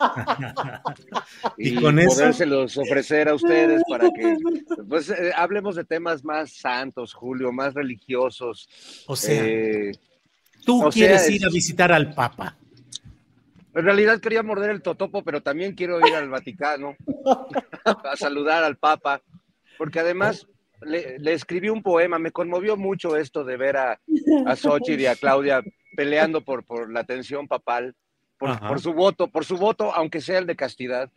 y, 1.58 1.76
con 1.76 1.94
podérselos 1.94 2.76
ofrecer 2.76 3.28
a 3.28 3.34
ustedes 3.34 3.84
para 3.88 4.10
que 4.10 4.36
pues, 4.88 5.10
eh, 5.10 5.30
hablemos 5.36 5.76
de 5.76 5.84
temas 5.84 6.24
más 6.24 6.50
santos, 6.54 7.14
Julio, 7.14 7.52
más 7.52 7.72
religiosos. 7.72 8.68
O 9.06 9.14
sea, 9.14 9.44
eh, 9.44 9.92
tú 10.66 10.90
quieres 10.92 11.30
ir 11.30 11.46
a 11.46 11.50
visitar 11.50 11.92
al 11.92 12.12
Papa. 12.14 12.56
En 13.74 13.84
realidad 13.84 14.18
quería 14.18 14.42
morder 14.42 14.70
el 14.70 14.82
totopo, 14.82 15.22
pero 15.22 15.40
también 15.40 15.74
quiero 15.74 16.04
ir 16.04 16.16
al 16.16 16.28
Vaticano 16.28 16.96
a 17.84 18.16
saludar 18.16 18.64
al 18.64 18.76
Papa 18.76 19.22
porque 19.82 19.98
además 19.98 20.46
le, 20.80 21.32
escribí 21.32 21.68
un 21.68 21.82
poema, 21.82 22.16
me 22.20 22.30
conmovió 22.30 22.76
mucho 22.76 23.16
esto 23.16 23.42
de 23.42 23.56
ver 23.56 23.76
a, 23.76 24.00
a 24.46 24.54
Xochitl 24.54 25.00
y 25.00 25.06
a 25.06 25.16
Claudia 25.16 25.60
peleando 25.96 26.44
por, 26.44 26.64
por 26.64 26.92
la 26.92 27.00
atención 27.00 27.48
papal, 27.48 27.96
por, 28.38 28.78
su 28.78 28.92
voto, 28.92 29.26
por 29.26 29.44
su 29.44 29.56
voto, 29.56 29.92
aunque 29.92 30.20
sea 30.20 30.38
el 30.38 30.46
de 30.46 30.54
castidad. 30.54 31.10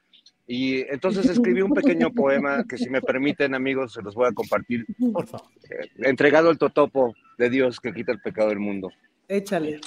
Y 0.48 0.80
entonces 0.92 1.30
escribí 1.30 1.62
un 1.62 1.76
pequeño 1.76 2.12
poema 2.12 2.66
que 2.68 2.80
si 2.80 2.90
me 2.90 3.04
permiten 3.04 3.54
amigos 3.54 3.94
se 3.94 4.02
los 4.02 4.16
voy 4.16 4.30
a 4.30 4.32
compartir. 4.32 4.84
Por 5.14 5.28
favor. 5.28 5.48
Eh, 5.70 5.92
entregado 5.98 6.50
al 6.50 6.58
totopo 6.58 7.14
de 7.38 7.52
Dios 7.52 7.80
que 7.80 7.94
quita 7.94 8.12
el 8.14 8.20
pecado 8.20 8.50
del 8.50 8.60
mundo. 8.60 8.90
Échale. 9.28 9.80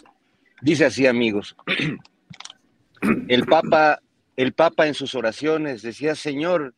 Dice 0.62 0.84
así 0.84 1.04
amigos. 1.04 1.56
El 3.26 3.44
Papa, 3.44 4.00
el 4.36 4.52
Papa 4.52 4.86
en 4.86 4.94
sus 4.94 5.16
oraciones 5.16 5.82
decía, 5.82 6.14
Señor, 6.14 6.74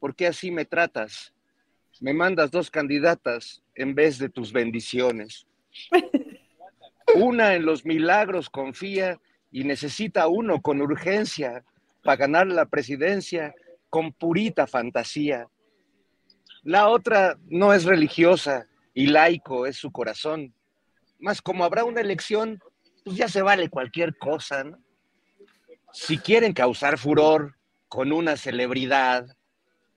¿por 0.00 0.16
qué 0.16 0.26
así 0.26 0.50
me 0.50 0.64
tratas? 0.64 1.33
Me 2.04 2.12
mandas 2.12 2.50
dos 2.50 2.70
candidatas 2.70 3.62
en 3.74 3.94
vez 3.94 4.18
de 4.18 4.28
tus 4.28 4.52
bendiciones. 4.52 5.46
Una 7.14 7.54
en 7.54 7.64
los 7.64 7.86
milagros 7.86 8.50
confía 8.50 9.18
y 9.50 9.64
necesita 9.64 10.28
uno 10.28 10.60
con 10.60 10.82
urgencia 10.82 11.64
para 12.02 12.16
ganar 12.16 12.46
la 12.48 12.66
presidencia 12.66 13.54
con 13.88 14.12
purita 14.12 14.66
fantasía. 14.66 15.48
La 16.62 16.90
otra 16.90 17.38
no 17.48 17.72
es 17.72 17.84
religiosa 17.84 18.66
y 18.92 19.06
laico 19.06 19.64
es 19.64 19.78
su 19.78 19.90
corazón. 19.90 20.52
Mas 21.18 21.40
como 21.40 21.64
habrá 21.64 21.84
una 21.84 22.02
elección, 22.02 22.62
pues 23.02 23.16
ya 23.16 23.28
se 23.28 23.40
vale 23.40 23.70
cualquier 23.70 24.18
cosa. 24.18 24.66
Si 25.90 26.18
quieren 26.18 26.52
causar 26.52 26.98
furor 26.98 27.56
con 27.88 28.12
una 28.12 28.36
celebridad, 28.36 29.34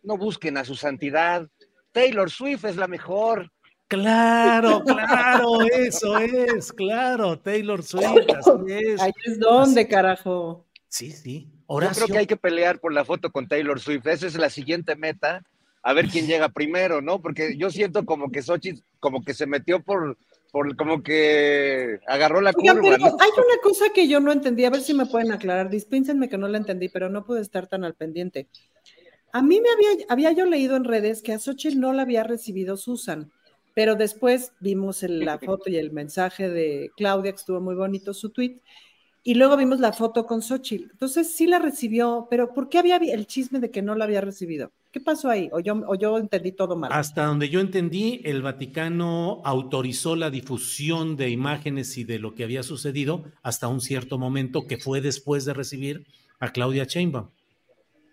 no 0.03 0.17
busquen 0.17 0.55
a 0.55 0.63
su 0.63 0.75
santidad, 0.75 1.49
Taylor 1.97 2.29
Swift 2.29 2.63
es 2.65 2.75
la 2.75 2.87
mejor. 2.87 3.51
Claro, 3.87 4.83
claro, 4.85 5.61
eso 5.61 6.17
es, 6.19 6.71
claro, 6.71 7.39
Taylor 7.39 7.81
Swift, 7.81 8.29
así 8.29 8.51
es. 8.67 9.01
Ahí 9.01 9.11
es 9.25 9.39
donde, 9.39 9.87
carajo. 9.87 10.65
Sí, 10.89 11.11
sí. 11.11 11.49
Yo 11.67 11.89
creo 11.95 12.07
que 12.07 12.17
hay 12.19 12.27
que 12.27 12.37
pelear 12.37 12.79
por 12.79 12.93
la 12.93 13.03
foto 13.03 13.31
con 13.31 13.47
Taylor 13.47 13.79
Swift. 13.79 14.05
Esa 14.05 14.27
es 14.27 14.35
la 14.35 14.49
siguiente 14.49 14.95
meta. 14.95 15.43
A 15.81 15.93
ver 15.93 16.07
quién 16.07 16.27
llega 16.27 16.49
primero, 16.49 17.01
¿no? 17.01 17.19
Porque 17.21 17.57
yo 17.57 17.69
siento 17.71 18.05
como 18.05 18.29
que 18.31 18.41
Xochitl 18.41 18.83
como 18.99 19.23
que 19.23 19.33
se 19.33 19.47
metió 19.47 19.81
por, 19.81 20.17
por 20.51 20.75
como 20.75 21.01
que 21.01 21.99
agarró 22.07 22.41
la 22.41 22.53
curva. 22.53 22.73
Hay 22.73 22.91
una 22.91 23.61
cosa 23.63 23.85
que 23.93 24.07
yo 24.07 24.19
no 24.19 24.31
entendí, 24.31 24.65
a 24.65 24.69
ver 24.69 24.81
si 24.81 24.93
me 24.93 25.05
pueden 25.05 25.31
aclarar. 25.31 25.69
Dispénsenme 25.69 26.29
que 26.29 26.37
no 26.37 26.47
la 26.47 26.57
entendí, 26.57 26.89
pero 26.89 27.09
no 27.09 27.25
pude 27.25 27.41
estar 27.41 27.67
tan 27.67 27.83
al 27.83 27.95
pendiente. 27.95 28.47
A 29.31 29.41
mí 29.41 29.61
me 29.61 29.69
había, 29.69 30.05
había 30.09 30.31
yo 30.31 30.45
leído 30.45 30.75
en 30.75 30.83
redes 30.83 31.21
que 31.21 31.33
a 31.33 31.39
Xochitl 31.39 31.79
no 31.79 31.93
la 31.93 32.03
había 32.03 32.23
recibido 32.23 32.77
Susan, 32.77 33.31
pero 33.73 33.95
después 33.95 34.53
vimos 34.59 35.03
la 35.03 35.37
foto 35.39 35.69
y 35.69 35.77
el 35.77 35.91
mensaje 35.91 36.49
de 36.49 36.91
Claudia, 36.95 37.31
que 37.31 37.37
estuvo 37.37 37.61
muy 37.61 37.75
bonito 37.75 38.13
su 38.13 38.29
tweet, 38.29 38.59
y 39.23 39.35
luego 39.35 39.57
vimos 39.57 39.79
la 39.79 39.91
foto 39.91 40.25
con 40.25 40.41
Xochitl. 40.41 40.89
Entonces 40.91 41.31
sí 41.33 41.47
la 41.47 41.59
recibió, 41.59 42.27
pero 42.29 42.53
¿por 42.53 42.69
qué 42.69 42.79
había 42.79 42.95
el 42.95 43.27
chisme 43.27 43.59
de 43.59 43.69
que 43.69 43.81
no 43.81 43.93
la 43.93 44.05
había 44.05 44.21
recibido? 44.21 44.71
¿Qué 44.91 45.01
pasó 45.01 45.29
ahí? 45.29 45.49
¿O 45.51 45.59
yo, 45.59 45.75
o 45.85 45.95
yo 45.95 46.17
entendí 46.17 46.53
todo 46.53 46.75
mal? 46.75 46.91
Hasta 46.93 47.25
donde 47.25 47.49
yo 47.49 47.59
entendí, 47.59 48.21
el 48.23 48.41
Vaticano 48.41 49.41
autorizó 49.43 50.15
la 50.15 50.29
difusión 50.29 51.17
de 51.17 51.29
imágenes 51.29 51.97
y 51.97 52.05
de 52.05 52.19
lo 52.19 52.33
que 52.33 52.45
había 52.45 52.63
sucedido 52.63 53.25
hasta 53.43 53.67
un 53.67 53.81
cierto 53.81 54.17
momento 54.17 54.65
que 54.65 54.77
fue 54.77 55.01
después 55.01 55.43
de 55.43 55.53
recibir 55.53 56.07
a 56.39 56.51
Claudia 56.51 56.85
Sheinbaum. 56.85 57.27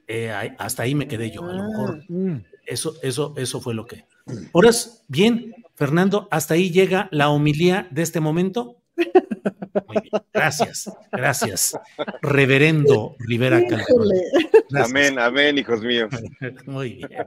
Eh, 0.07 0.31
hasta 0.59 0.83
ahí 0.83 0.95
me 0.95 1.09
quedé 1.09 1.31
yo, 1.31 1.45
a 1.45 1.53
lo 1.53 1.65
mejor. 1.65 2.01
Ah. 2.01 2.07
Mm. 2.09 2.45
Eso, 2.67 2.95
eso, 3.03 3.35
eso 3.37 3.61
fue 3.61 3.75
lo 3.75 3.87
que. 3.87 4.07
Ahora, 4.53 4.71
bien, 5.09 5.55
Fernando, 5.75 6.29
hasta 6.31 6.55
ahí 6.55 6.71
llega 6.71 7.09
la 7.11 7.29
homilía 7.29 7.89
de 7.91 8.03
este 8.03 8.21
momento. 8.21 8.79
Muy 8.97 10.03
bien. 10.03 10.23
Gracias, 10.33 10.91
gracias. 11.13 11.79
Reverendo 12.23 13.17
Rivera 13.19 13.61
Calderón. 13.67 14.09
Amén, 14.77 15.19
amén, 15.19 15.59
hijos 15.59 15.83
míos. 15.83 16.11
Muy 16.67 16.95
bien. 16.95 17.27